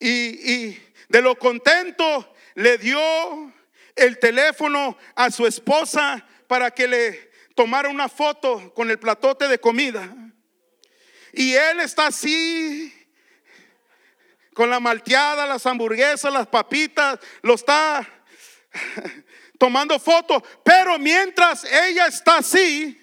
Y, 0.00 0.52
y 0.52 0.94
de 1.08 1.22
lo 1.22 1.38
contento 1.38 2.34
le 2.56 2.78
dio 2.78 3.00
el 3.94 4.18
teléfono 4.18 4.98
a 5.14 5.30
su 5.30 5.46
esposa 5.46 6.26
para 6.48 6.72
que 6.72 6.88
le 6.88 7.30
tomara 7.54 7.88
una 7.88 8.08
foto 8.08 8.74
con 8.74 8.90
el 8.90 8.98
platote 8.98 9.46
de 9.46 9.60
comida. 9.60 10.12
Y 11.32 11.52
él 11.52 11.78
está 11.78 12.08
así 12.08 12.92
con 14.54 14.70
la 14.70 14.80
malteada, 14.80 15.46
las 15.46 15.66
hamburguesas, 15.66 16.32
las 16.32 16.46
papitas, 16.46 17.18
lo 17.42 17.54
está 17.54 18.06
tomando 19.58 19.98
fotos. 19.98 20.42
Pero 20.64 20.98
mientras 20.98 21.64
ella 21.64 22.06
está 22.06 22.38
así, 22.38 22.98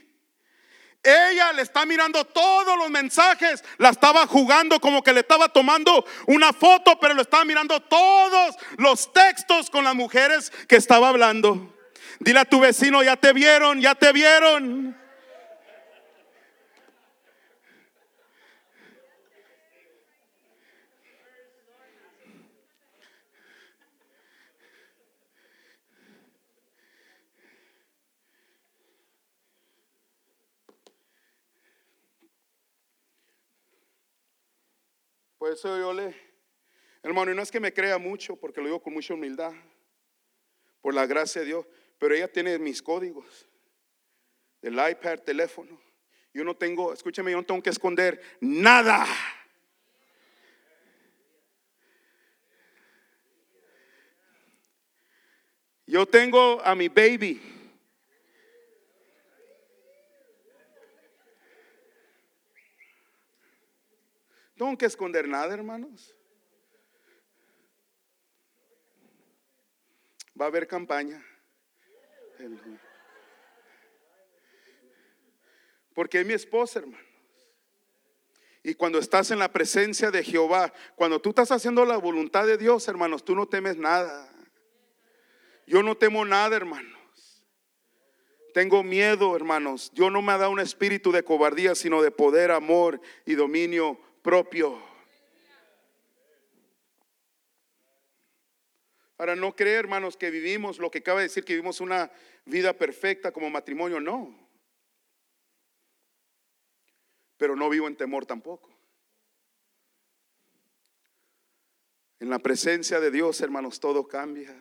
ella 1.01 1.53
le 1.53 1.61
está 1.61 1.85
mirando 1.85 2.25
todos 2.25 2.77
los 2.77 2.89
mensajes, 2.89 3.63
la 3.77 3.89
estaba 3.89 4.27
jugando 4.27 4.79
como 4.79 5.01
que 5.01 5.13
le 5.13 5.21
estaba 5.21 5.47
tomando 5.47 6.05
una 6.27 6.51
foto, 6.51 6.99
pero 6.99 7.13
le 7.13 7.21
estaba 7.21 7.45
mirando 7.45 7.79
todos 7.81 8.55
los 8.77 9.13
textos 9.13 9.69
con 9.69 9.85
las 9.85 9.95
mujeres 9.95 10.51
que 10.67 10.75
estaba 10.75 11.09
hablando. 11.09 11.73
Dile 12.19 12.39
a 12.39 12.45
tu 12.45 12.59
vecino, 12.59 13.01
ya 13.01 13.15
te 13.15 13.31
vieron, 13.31 13.79
ya 13.79 13.95
te 13.95 14.11
vieron. 14.11 14.97
Por 35.39 35.53
eso 35.53 35.79
yo 35.79 35.93
le, 35.93 36.13
hermano, 37.01 37.31
y 37.31 37.35
no 37.35 37.41
es 37.41 37.49
que 37.49 37.61
me 37.61 37.73
crea 37.73 37.97
mucho, 37.97 38.35
porque 38.35 38.59
lo 38.59 38.67
digo 38.67 38.83
con 38.83 38.93
mucha 38.93 39.13
humildad, 39.13 39.53
por 40.81 40.93
la 40.93 41.07
gracia 41.07 41.39
de 41.39 41.47
Dios, 41.47 41.65
pero 41.97 42.13
ella 42.13 42.27
tiene 42.27 42.59
mis 42.59 42.81
códigos 42.83 43.47
del 44.61 44.73
iPad, 44.73 45.19
teléfono. 45.19 45.81
Yo 46.33 46.43
no 46.43 46.57
tengo, 46.57 46.91
escúchame, 46.91 47.31
yo 47.31 47.37
no 47.37 47.45
tengo 47.45 47.63
que 47.63 47.69
esconder 47.69 48.21
nada. 48.41 49.07
Yo 55.87 56.05
tengo 56.05 56.61
a 56.61 56.75
mi 56.75 56.89
baby 56.89 57.58
tengo 64.59 64.77
que 64.77 64.87
esconder 64.87 65.25
nada, 65.25 65.53
hermanos. 65.53 66.13
Va 70.39 70.45
a 70.45 70.47
haber 70.49 70.67
campaña. 70.67 71.25
Porque 75.93 76.19
es 76.19 76.25
mi 76.25 76.33
esposa, 76.33 76.79
hermanos. 76.79 77.07
Y 78.61 78.73
cuando 78.73 78.99
estás 78.99 79.31
en 79.31 79.39
la 79.39 79.49
presencia 79.49 80.11
de 80.11 80.25
Jehová, 80.25 80.73
cuando 80.97 81.21
tú 81.21 81.29
estás 81.29 81.51
haciendo 81.53 81.85
la 81.85 81.95
voluntad 81.95 82.45
de 82.45 82.57
Dios, 82.57 82.85
hermanos, 82.89 83.23
tú 83.23 83.35
no 83.35 83.47
temes 83.47 83.77
nada. 83.77 84.29
Yo 85.67 85.81
no 85.83 85.95
temo 85.95 86.25
nada, 86.25 86.57
hermanos. 86.57 86.99
Tengo 88.53 88.83
miedo, 88.83 89.37
hermanos. 89.37 89.89
Dios 89.93 90.11
no 90.11 90.21
me 90.21 90.33
ha 90.33 90.37
dado 90.37 90.51
un 90.51 90.59
espíritu 90.59 91.13
de 91.13 91.23
cobardía, 91.23 91.75
sino 91.75 92.01
de 92.01 92.11
poder, 92.11 92.51
amor 92.51 92.99
y 93.25 93.35
dominio 93.35 93.97
propio. 94.21 94.81
Ahora, 99.17 99.35
no 99.35 99.55
cree, 99.55 99.75
hermanos, 99.75 100.15
que 100.15 100.31
vivimos 100.31 100.79
lo 100.79 100.89
que 100.89 100.99
acaba 100.99 101.19
de 101.19 101.27
decir, 101.27 101.43
que 101.43 101.53
vivimos 101.53 101.81
una 101.81 102.09
vida 102.45 102.73
perfecta 102.73 103.31
como 103.31 103.49
matrimonio, 103.49 103.99
no. 103.99 104.33
Pero 107.37 107.55
no 107.55 107.69
vivo 107.69 107.87
en 107.87 107.97
temor 107.97 108.25
tampoco. 108.25 108.69
En 112.19 112.29
la 112.29 112.39
presencia 112.39 112.99
de 112.99 113.11
Dios, 113.11 113.41
hermanos, 113.41 113.79
todo 113.79 114.07
cambia. 114.07 114.55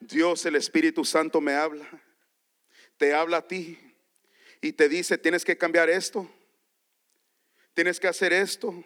Dios, 0.00 0.46
el 0.46 0.56
Espíritu 0.56 1.04
Santo 1.04 1.42
me 1.42 1.54
habla, 1.54 1.86
te 2.96 3.12
habla 3.12 3.38
a 3.38 3.46
ti 3.46 3.78
y 4.62 4.72
te 4.72 4.88
dice, 4.88 5.18
tienes 5.18 5.44
que 5.44 5.58
cambiar 5.58 5.90
esto, 5.90 6.30
tienes 7.80 7.98
que 7.98 8.08
hacer 8.08 8.34
esto, 8.34 8.84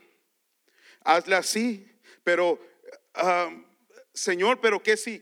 hazle 1.01 1.34
así, 1.34 1.84
pero, 2.22 2.64
ah, 3.14 3.51
Señor, 4.12 4.61
pero 4.61 4.80
¿qué 4.80 4.97
si 4.97 5.20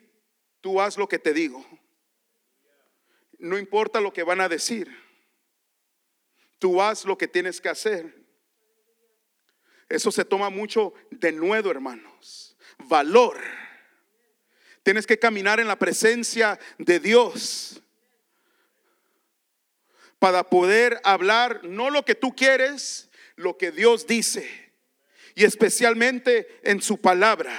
tú 0.60 0.78
haz 0.78 0.98
lo 0.98 1.08
que 1.08 1.18
te 1.18 1.32
digo? 1.32 1.64
No 3.38 3.56
importa 3.56 3.98
lo 3.98 4.12
que 4.12 4.24
van 4.24 4.42
a 4.42 4.48
decir, 4.50 4.94
tú 6.58 6.82
haz 6.82 7.06
lo 7.06 7.16
que 7.16 7.26
tienes 7.26 7.62
que 7.62 7.70
hacer. 7.70 8.14
Eso 9.88 10.12
se 10.12 10.26
toma 10.26 10.50
mucho 10.50 10.92
de 11.10 11.32
nuevo, 11.32 11.70
hermanos. 11.70 12.54
Valor. 12.76 13.40
Tienes 14.82 15.06
que 15.06 15.18
caminar 15.18 15.60
en 15.60 15.68
la 15.68 15.78
presencia 15.78 16.60
de 16.76 17.00
Dios 17.00 17.80
para 20.18 20.44
poder 20.44 21.00
hablar 21.04 21.64
no 21.64 21.88
lo 21.88 22.04
que 22.04 22.14
tú 22.14 22.36
quieres, 22.36 23.08
lo 23.36 23.56
que 23.56 23.72
Dios 23.72 24.06
dice. 24.06 24.48
Y 25.34 25.44
especialmente 25.44 26.60
en 26.62 26.82
su 26.82 27.00
palabra. 27.00 27.52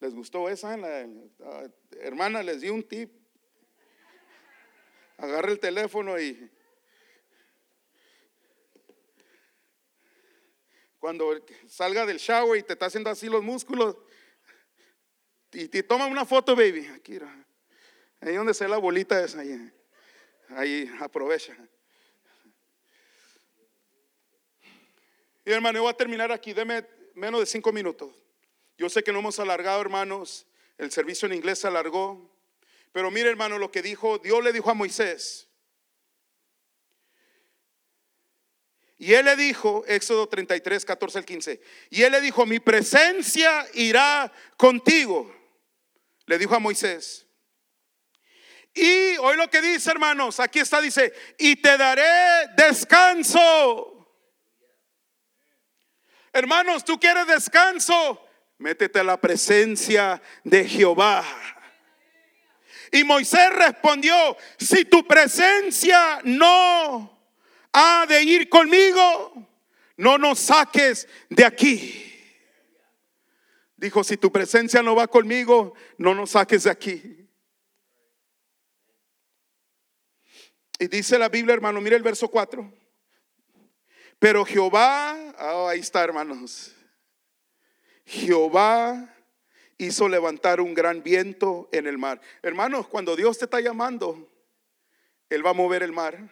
¿Les 0.00 0.14
gustó 0.14 0.48
esa? 0.48 0.76
hermana, 2.00 2.42
les 2.42 2.60
di 2.60 2.68
un 2.68 2.82
tip. 2.82 3.10
Agarra 5.16 5.50
el 5.50 5.60
teléfono 5.60 6.20
y 6.20 6.50
cuando 10.98 11.34
salga 11.68 12.04
del 12.04 12.18
shower 12.18 12.58
y 12.58 12.62
te 12.62 12.72
está 12.72 12.86
haciendo 12.86 13.10
así 13.10 13.28
los 13.28 13.42
músculos 13.42 13.96
y 15.52 15.68
te 15.68 15.82
toma 15.82 16.06
una 16.06 16.24
foto, 16.24 16.56
baby. 16.56 16.86
Aquí, 16.88 17.18
ahí 18.20 18.34
donde 18.34 18.54
se 18.54 18.66
la 18.66 18.76
bolita 18.76 19.22
es 19.22 19.36
ahí. 19.36 19.72
Ahí 20.50 20.90
aprovecha. 21.00 21.56
Y 25.44 25.50
hermano, 25.50 25.78
yo 25.78 25.82
voy 25.82 25.92
a 25.92 25.96
terminar 25.96 26.32
aquí. 26.32 26.52
Deme 26.52 26.86
menos 27.14 27.40
de 27.40 27.46
cinco 27.46 27.72
minutos. 27.72 28.14
Yo 28.78 28.88
sé 28.88 29.02
que 29.02 29.12
no 29.12 29.18
hemos 29.18 29.38
alargado, 29.38 29.80
hermanos. 29.80 30.46
El 30.78 30.90
servicio 30.90 31.26
en 31.26 31.34
inglés 31.34 31.60
se 31.60 31.66
alargó. 31.66 32.30
Pero 32.92 33.10
mire, 33.10 33.28
hermano, 33.28 33.58
lo 33.58 33.70
que 33.70 33.82
dijo, 33.82 34.18
Dios 34.18 34.42
le 34.42 34.52
dijo 34.52 34.70
a 34.70 34.74
Moisés. 34.74 35.48
Y 38.98 39.12
él 39.12 39.24
le 39.24 39.36
dijo, 39.36 39.84
Éxodo 39.86 40.28
33, 40.28 40.84
14 40.84 41.18
al 41.18 41.24
15, 41.24 41.60
y 41.90 42.02
él 42.02 42.12
le 42.12 42.20
dijo, 42.20 42.46
mi 42.46 42.60
presencia 42.60 43.66
irá 43.74 44.32
contigo, 44.56 45.34
le 46.26 46.38
dijo 46.38 46.54
a 46.54 46.58
Moisés. 46.58 47.23
Y 48.74 49.16
hoy 49.18 49.36
lo 49.36 49.48
que 49.48 49.62
dice, 49.62 49.90
hermanos, 49.90 50.40
aquí 50.40 50.58
está, 50.58 50.80
dice, 50.80 51.12
y 51.38 51.56
te 51.56 51.76
daré 51.78 52.48
descanso. 52.56 53.90
Hermanos, 56.32 56.84
tú 56.84 56.98
quieres 56.98 57.28
descanso, 57.28 58.20
métete 58.58 58.98
a 58.98 59.04
la 59.04 59.20
presencia 59.20 60.20
de 60.42 60.68
Jehová. 60.68 61.24
Y 62.90 63.04
Moisés 63.04 63.50
respondió, 63.50 64.36
si 64.58 64.84
tu 64.84 65.06
presencia 65.06 66.20
no 66.24 67.16
ha 67.72 68.06
de 68.08 68.22
ir 68.24 68.48
conmigo, 68.48 69.48
no 69.96 70.18
nos 70.18 70.40
saques 70.40 71.08
de 71.28 71.44
aquí. 71.44 72.00
Dijo, 73.76 74.02
si 74.02 74.16
tu 74.16 74.32
presencia 74.32 74.82
no 74.82 74.96
va 74.96 75.06
conmigo, 75.06 75.74
no 75.98 76.14
nos 76.14 76.30
saques 76.30 76.64
de 76.64 76.70
aquí. 76.70 77.23
Y 80.78 80.88
dice 80.88 81.18
la 81.18 81.28
Biblia, 81.28 81.54
hermano, 81.54 81.80
mire 81.80 81.96
el 81.96 82.02
verso 82.02 82.28
4. 82.28 82.72
Pero 84.18 84.44
Jehová, 84.44 85.34
oh, 85.38 85.68
ahí 85.68 85.80
está, 85.80 86.02
hermanos. 86.02 86.74
Jehová 88.04 89.14
hizo 89.78 90.08
levantar 90.08 90.60
un 90.60 90.74
gran 90.74 91.02
viento 91.02 91.68
en 91.72 91.86
el 91.86 91.98
mar. 91.98 92.20
Hermanos, 92.42 92.88
cuando 92.88 93.16
Dios 93.16 93.38
te 93.38 93.44
está 93.44 93.60
llamando, 93.60 94.30
Él 95.30 95.44
va 95.44 95.50
a 95.50 95.54
mover 95.54 95.82
el 95.82 95.92
mar 95.92 96.30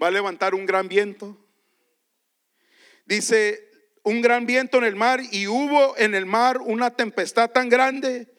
va 0.00 0.08
a 0.08 0.10
levantar 0.10 0.54
un 0.54 0.66
gran 0.66 0.88
viento. 0.88 1.36
Dice, 3.04 3.68
un 4.02 4.20
gran 4.22 4.46
viento 4.46 4.78
en 4.78 4.84
el 4.84 4.96
mar 4.96 5.20
y 5.30 5.46
hubo 5.46 5.96
en 5.98 6.14
el 6.14 6.26
mar 6.26 6.58
una 6.58 6.90
tempestad 6.90 7.50
tan 7.50 7.68
grande 7.68 8.32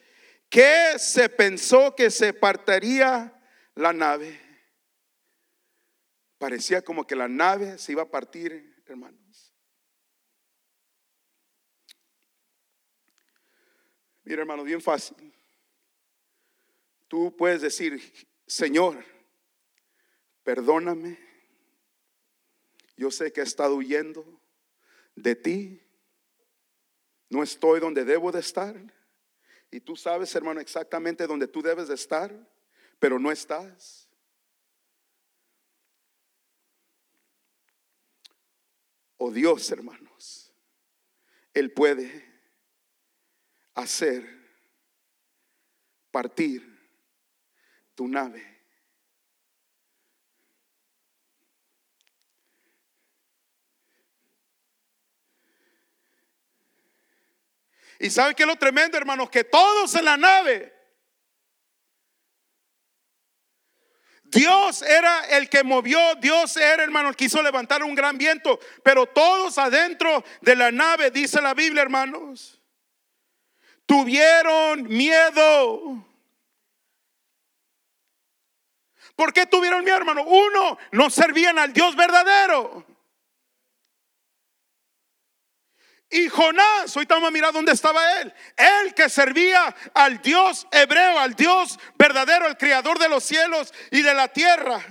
que 0.52 1.00
se 1.00 1.30
pensó 1.30 1.96
que 1.96 2.12
se 2.12 2.32
partiría 2.32 3.34
la 3.74 3.92
nave. 3.92 4.40
Parecía 6.38 6.84
como 6.84 7.08
que 7.08 7.16
la 7.16 7.28
nave 7.28 7.80
se 7.80 7.94
iba 7.94 8.04
a 8.04 8.12
partir, 8.12 8.84
hermanos. 8.86 9.56
Mira, 14.24 14.42
hermano, 14.42 14.64
bien 14.64 14.82
fácil. 14.82 15.34
Tú 17.08 17.36
puedes 17.36 17.62
decir, 17.62 18.00
Señor, 18.46 19.04
perdóname 20.44 21.32
yo 23.02 23.10
sé 23.10 23.34
que 23.34 23.40
he 23.40 23.44
estado 23.44 23.78
huyendo 23.78 24.40
de 25.16 25.36
ti. 25.36 25.82
No 27.32 27.42
estoy 27.42 27.80
donde 27.80 28.06
debo 28.06 28.32
de 28.32 28.42
estar. 28.42 28.76
Y 29.72 29.80
tú 29.80 29.96
sabes, 29.96 30.36
hermano, 30.36 30.60
exactamente 30.60 31.26
donde 31.26 31.48
tú 31.48 31.62
debes 31.62 31.88
de 31.88 31.96
estar, 31.96 32.32
pero 33.00 33.18
no 33.18 33.32
estás. 33.32 34.10
Oh 39.18 39.32
Dios, 39.32 39.72
hermanos, 39.72 40.54
Él 41.54 41.72
puede 41.72 42.30
hacer 43.74 44.42
partir 46.12 46.68
tu 47.96 48.08
nave 48.08 48.51
Y 58.02 58.10
sabe 58.10 58.34
que 58.34 58.48
lo 58.48 58.56
tremendo, 58.56 58.98
hermanos, 58.98 59.30
que 59.30 59.44
todos 59.44 59.94
en 59.94 60.06
la 60.06 60.18
nave, 60.18 60.74
Dios 64.24 64.82
era 64.82 65.20
el 65.38 65.48
que 65.48 65.64
movió, 65.64 66.16
Dios 66.16 66.58
era, 66.58 66.82
hermano, 66.82 67.10
el 67.10 67.16
que 67.16 67.30
levantar 67.44 67.84
un 67.84 67.94
gran 67.94 68.18
viento, 68.18 68.60
pero 68.84 69.06
todos 69.06 69.60
adentro 69.60 70.24
de 70.42 70.56
la 70.56 70.72
nave, 70.72 71.12
dice 71.12 71.44
la 71.44 71.54
Biblia, 71.54 71.84
hermanos, 71.84 72.60
tuvieron 73.86 74.82
miedo. 74.88 76.04
¿Por 79.16 79.32
qué 79.32 79.46
tuvieron 79.46 79.84
miedo, 79.84 79.98
hermano? 79.98 80.24
Uno, 80.24 80.80
no 80.92 81.12
servían 81.12 81.60
al 81.60 81.72
Dios 81.72 81.96
verdadero. 81.96 82.91
Y 86.12 86.28
Jonás, 86.28 86.96
ahorita 86.96 87.16
vamos 87.16 87.30
a 87.30 87.32
mirar 87.32 87.54
dónde 87.54 87.72
estaba 87.72 88.20
él. 88.20 88.34
Él 88.58 88.94
que 88.94 89.08
servía 89.10 89.74
al 89.94 90.22
Dios 90.22 90.68
hebreo, 90.70 91.18
al 91.18 91.36
Dios 91.36 91.80
verdadero, 91.98 92.48
el 92.48 92.58
creador 92.58 93.00
de 93.00 93.08
los 93.08 93.24
cielos 93.24 93.74
y 93.92 94.02
de 94.02 94.14
la 94.14 94.28
tierra. 94.28 94.84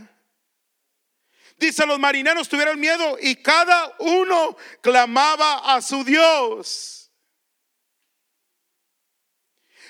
Dice, 1.59 1.85
los 1.85 1.99
marineros 1.99 2.49
tuvieron 2.49 2.81
miedo 2.81 3.19
y 3.21 3.37
cada 3.37 3.95
uno 3.99 4.57
clamaba 4.81 5.75
a 5.75 5.83
su 5.83 6.03
Dios. 6.05 7.13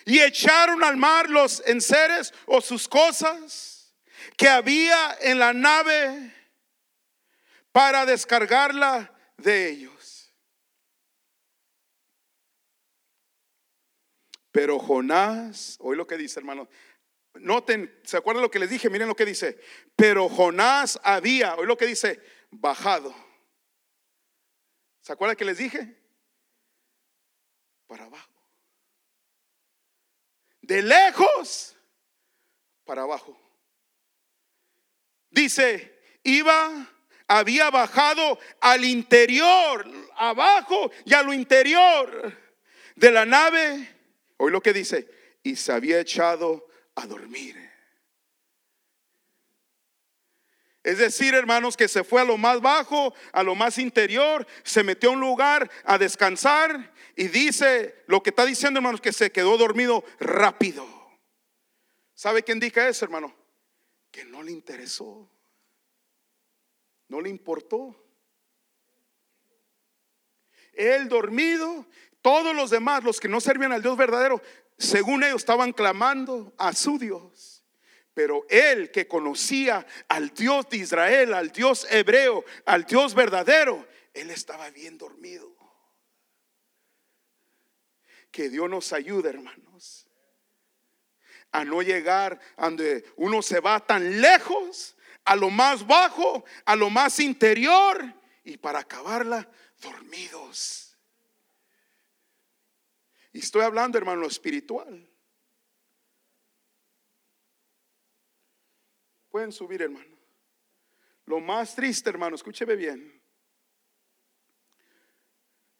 Y 0.05 0.19
echaron 0.19 0.83
al 0.83 0.97
mar 0.97 1.31
los 1.31 1.63
enseres 1.65 2.35
o 2.47 2.61
sus 2.61 2.89
cosas 2.89 3.95
que 4.37 4.49
había 4.49 5.17
en 5.21 5.39
la 5.39 5.53
nave 5.53 6.35
para 7.71 8.05
descargarla 8.05 9.15
de 9.37 9.69
ellos. 9.69 10.00
Pero 14.53 14.79
Jonás, 14.79 15.77
hoy 15.81 15.97
lo 15.97 16.07
que 16.07 16.17
dice, 16.17 16.41
hermano. 16.41 16.69
Noten, 17.35 18.01
¿se 18.03 18.17
acuerdan 18.17 18.43
lo 18.43 18.51
que 18.51 18.59
les 18.59 18.71
dije? 18.71 18.91
Miren 18.91 19.09
lo 19.09 19.15
que 19.15 19.25
dice. 19.25 19.59
Pero 19.95 20.29
Jonás 20.29 20.99
había, 21.03 21.55
hoy 21.55 21.67
lo 21.67 21.77
que 21.77 21.87
dice, 21.87 22.21
bajado 22.51 23.15
¿Se 25.01 25.13
acuerdan 25.13 25.37
que 25.37 25.45
les 25.45 25.59
dije? 25.59 25.97
Para 27.87 28.05
abajo. 28.05 28.31
De 30.63 30.83
lejos 30.83 31.77
para 32.85 33.03
abajo. 33.03 33.37
Dice, 35.31 36.01
iba, 36.23 36.87
había 37.27 37.71
bajado 37.71 38.39
al 38.61 38.85
interior, 38.85 39.87
abajo 40.17 40.91
y 41.05 41.15
a 41.15 41.23
lo 41.23 41.33
interior 41.33 42.37
de 42.95 43.11
la 43.11 43.25
nave. 43.25 44.00
Hoy 44.43 44.51
lo 44.51 44.63
que 44.63 44.73
dice, 44.73 45.07
y 45.43 45.55
se 45.55 45.71
había 45.71 46.01
echado 46.01 46.67
a 46.95 47.07
dormir. 47.07 47.57
Es 50.83 50.97
decir, 50.97 51.35
hermanos, 51.35 51.77
que 51.77 51.89
se 51.89 52.05
fue 52.05 52.23
a 52.23 52.25
lo 52.25 52.39
más 52.39 52.63
bajo, 52.63 53.13
a 53.33 53.43
lo 53.43 53.55
más 53.55 53.77
interior, 53.77 54.47
se 54.63 54.83
metió 54.83 55.11
a 55.11 55.13
un 55.13 55.21
lugar 55.21 55.71
a 55.85 55.99
descansar 55.99 56.95
y 57.17 57.29
dice, 57.29 58.03
lo 58.07 58.23
que 58.23 58.31
está 58.31 58.47
diciendo, 58.47 58.79
hermanos, 58.79 59.03
que 59.03 59.13
se 59.13 59.31
quedó 59.31 59.59
dormido 59.59 60.05
rápido. 60.19 60.87
¿Sabe 62.15 62.43
qué 62.43 62.53
indica 62.53 62.89
eso, 62.89 63.05
hermano? 63.05 63.37
Que 64.11 64.25
no 64.25 64.43
le 64.43 64.53
interesó, 64.53 65.31
no 67.09 67.21
le 67.21 67.29
importó. 67.29 67.95
Él 70.73 71.11
dormido, 71.11 71.85
todos 72.23 72.55
los 72.55 72.71
demás, 72.71 73.05
los 73.05 73.21
que 73.21 73.29
no 73.29 73.41
servían 73.41 73.73
al 73.73 73.83
Dios 73.83 73.97
verdadero, 73.97 74.43
según 74.79 75.23
ellos 75.25 75.43
estaban 75.43 75.73
clamando 75.73 76.53
a 76.59 76.73
su 76.73 76.99
Dios. 76.99 77.65
Pero 78.15 78.45
él 78.49 78.91
que 78.91 79.07
conocía 79.07 79.87
al 80.09 80.31
Dios 80.31 80.69
de 80.69 80.79
Israel, 80.79 81.33
al 81.35 81.51
Dios 81.51 81.87
hebreo, 81.91 82.45
al 82.65 82.85
Dios 82.85 83.15
verdadero, 83.15 83.87
él 84.15 84.31
estaba 84.31 84.71
bien 84.71 84.99
dormido. 84.99 85.55
Que 88.31 88.49
Dios 88.49 88.69
nos 88.69 88.93
ayude, 88.93 89.31
hermanos, 89.31 90.07
a 91.53 91.65
no 91.65 91.83
llegar 91.83 92.39
a 92.57 92.67
donde 92.67 93.05
uno 93.17 93.43
se 93.43 93.61
va 93.61 93.81
tan 93.81 94.21
lejos, 94.21 94.97
a 95.25 95.37
lo 95.37 95.51
más 95.51 95.87
bajo, 95.87 96.45
a 96.65 96.77
lo 96.77 96.91
más 96.91 97.21
interior, 97.21 98.03
y 98.45 98.57
para 98.57 98.81
acabarla, 98.81 99.49
dormidos. 99.81 100.90
Y 103.33 103.39
estoy 103.39 103.63
hablando, 103.63 103.97
hermano, 103.97 104.27
espiritual. 104.27 105.09
Pueden 109.31 109.53
subir, 109.53 109.83
hermano. 109.83 110.17
Lo 111.27 111.39
más 111.39 111.75
triste, 111.77 112.11
hermano, 112.11 112.35
escúcheme 112.35 112.75
bien. 112.75 113.23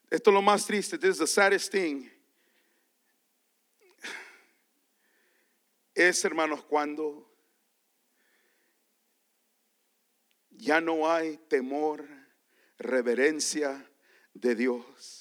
Esto 0.09 0.31
es 0.31 0.35
lo 0.35 0.43
más 0.43 0.65
triste. 0.65 0.97
This 0.99 1.11
is 1.11 1.19
the 1.19 1.27
saddest 1.27 1.73
thing. 1.73 2.09
Es, 5.95 6.25
hermanos, 6.25 6.65
cuando 6.65 7.29
ya 10.51 10.81
no 10.81 11.11
hay 11.11 11.37
temor, 11.49 12.07
reverencia 12.79 13.91
de 14.33 14.55
Dios. 14.55 15.20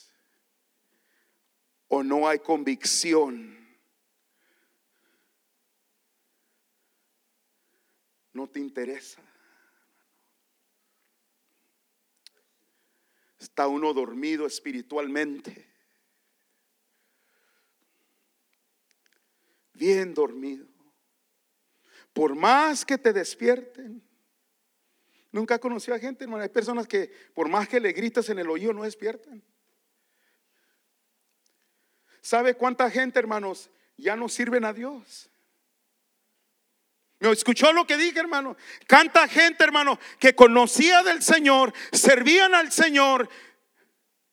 O 1.89 2.01
no 2.03 2.27
hay 2.27 2.39
convicción 2.39 3.59
no 8.39 8.47
te 8.47 8.59
interesa. 8.59 9.21
Está 13.37 13.67
uno 13.67 13.93
dormido 13.93 14.45
espiritualmente. 14.45 15.67
Bien 19.73 20.13
dormido. 20.13 20.67
Por 22.13 22.35
más 22.35 22.85
que 22.85 22.97
te 22.97 23.13
despierten. 23.13 24.01
Nunca 25.31 25.59
conocí 25.59 25.91
a 25.91 25.99
gente, 25.99 26.23
hermano. 26.23 26.43
Hay 26.43 26.49
personas 26.49 26.87
que 26.87 27.11
por 27.33 27.49
más 27.49 27.67
que 27.67 27.79
le 27.79 27.91
gritas 27.91 28.29
en 28.29 28.39
el 28.39 28.49
oído 28.49 28.73
no 28.73 28.83
despiertan. 28.83 29.43
¿Sabe 32.21 32.55
cuánta 32.55 32.89
gente, 32.89 33.19
hermanos, 33.19 33.69
ya 33.97 34.15
no 34.15 34.29
sirven 34.29 34.65
a 34.65 34.73
Dios? 34.73 35.29
¿Me 37.19 37.31
escuchó 37.31 37.73
lo 37.73 37.85
que 37.85 37.97
dije, 37.97 38.19
hermano? 38.19 38.55
Canta 38.87 39.27
gente, 39.27 39.63
hermano, 39.63 39.99
que 40.19 40.35
conocía 40.35 41.03
del 41.03 41.21
Señor, 41.21 41.73
servían 41.91 42.55
al 42.55 42.71
Señor 42.71 43.29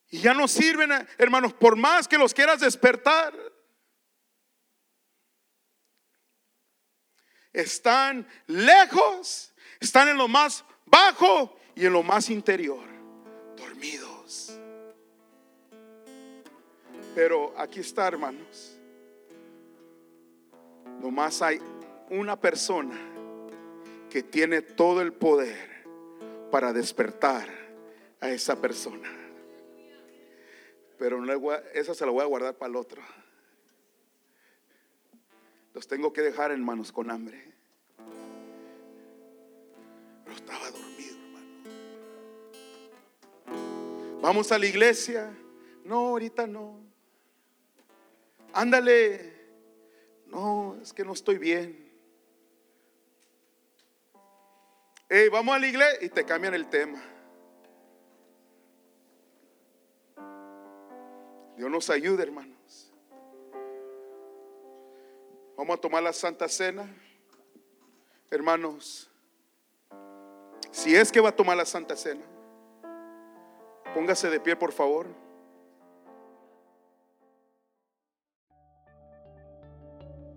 y 0.08 0.20
ya 0.20 0.34
no 0.34 0.46
sirven, 0.46 0.90
hermanos, 1.18 1.52
por 1.52 1.76
más 1.76 2.06
que 2.06 2.18
los 2.18 2.32
quieras 2.32 2.60
despertar. 2.60 3.34
Están 7.52 8.28
lejos, 8.46 9.52
están 9.80 10.08
en 10.08 10.16
lo 10.16 10.28
más 10.28 10.64
bajo 10.84 11.58
y 11.74 11.86
en 11.86 11.92
lo 11.92 12.02
más 12.02 12.30
interior, 12.30 12.86
dormidos. 13.56 14.60
Pero 17.16 17.52
aquí 17.56 17.80
está, 17.80 18.06
hermanos. 18.06 18.78
Nomás 21.00 21.40
hay 21.40 21.58
una 22.10 22.38
persona 22.38 22.94
que 24.10 24.22
tiene 24.22 24.60
todo 24.60 25.00
el 25.00 25.14
poder 25.14 25.56
para 26.50 26.74
despertar 26.74 27.48
a 28.20 28.28
esa 28.28 28.60
persona. 28.60 29.10
Pero 30.98 31.18
no 31.18 31.52
esa 31.72 31.94
se 31.94 32.04
la 32.04 32.12
voy 32.12 32.20
a 32.20 32.26
guardar 32.26 32.54
para 32.58 32.68
el 32.68 32.76
otro. 32.76 33.00
Los 35.72 35.88
tengo 35.88 36.12
que 36.12 36.20
dejar 36.20 36.52
en 36.52 36.62
manos 36.62 36.92
con 36.92 37.10
hambre. 37.10 37.42
Pero 40.22 40.36
estaba 40.36 40.70
dormido, 40.70 41.16
hermano. 41.24 41.48
Vamos 44.20 44.52
a 44.52 44.58
la 44.58 44.66
iglesia. 44.66 45.34
No, 45.82 46.08
ahorita 46.08 46.46
no. 46.46 46.84
Ándale. 48.56 49.34
No, 50.28 50.78
es 50.80 50.94
que 50.94 51.04
no 51.04 51.12
estoy 51.12 51.36
bien. 51.36 51.84
vamos 55.30 55.54
a 55.54 55.58
la 55.58 55.66
iglesia 55.66 55.98
y 56.04 56.08
te 56.08 56.24
cambian 56.24 56.54
el 56.54 56.66
tema. 56.68 56.98
Dios 61.58 61.70
nos 61.70 61.90
ayude, 61.90 62.22
hermanos. 62.22 62.90
Vamos 65.54 65.76
a 65.76 65.80
tomar 65.80 66.02
la 66.02 66.14
Santa 66.14 66.48
Cena. 66.48 66.90
Hermanos, 68.30 69.10
si 70.70 70.96
es 70.96 71.12
que 71.12 71.20
va 71.20 71.28
a 71.28 71.36
tomar 71.36 71.58
la 71.58 71.66
Santa 71.66 71.94
Cena, 71.94 72.24
póngase 73.94 74.30
de 74.30 74.40
pie, 74.40 74.56
por 74.56 74.72
favor. 74.72 75.25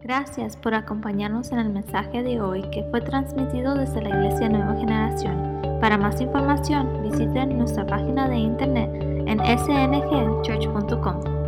Gracias 0.09 0.57
por 0.57 0.73
acompañarnos 0.73 1.51
en 1.51 1.59
el 1.59 1.69
mensaje 1.69 2.23
de 2.23 2.41
hoy 2.41 2.63
que 2.71 2.83
fue 2.89 2.99
transmitido 2.99 3.75
desde 3.75 4.01
la 4.01 4.09
Iglesia 4.09 4.49
Nueva 4.49 4.75
Generación. 4.75 5.61
Para 5.79 5.99
más 5.99 6.19
información, 6.19 7.03
visiten 7.03 7.59
nuestra 7.59 7.85
página 7.85 8.27
de 8.27 8.37
internet 8.37 8.89
en 9.27 9.37
sngchurch.com. 9.37 11.38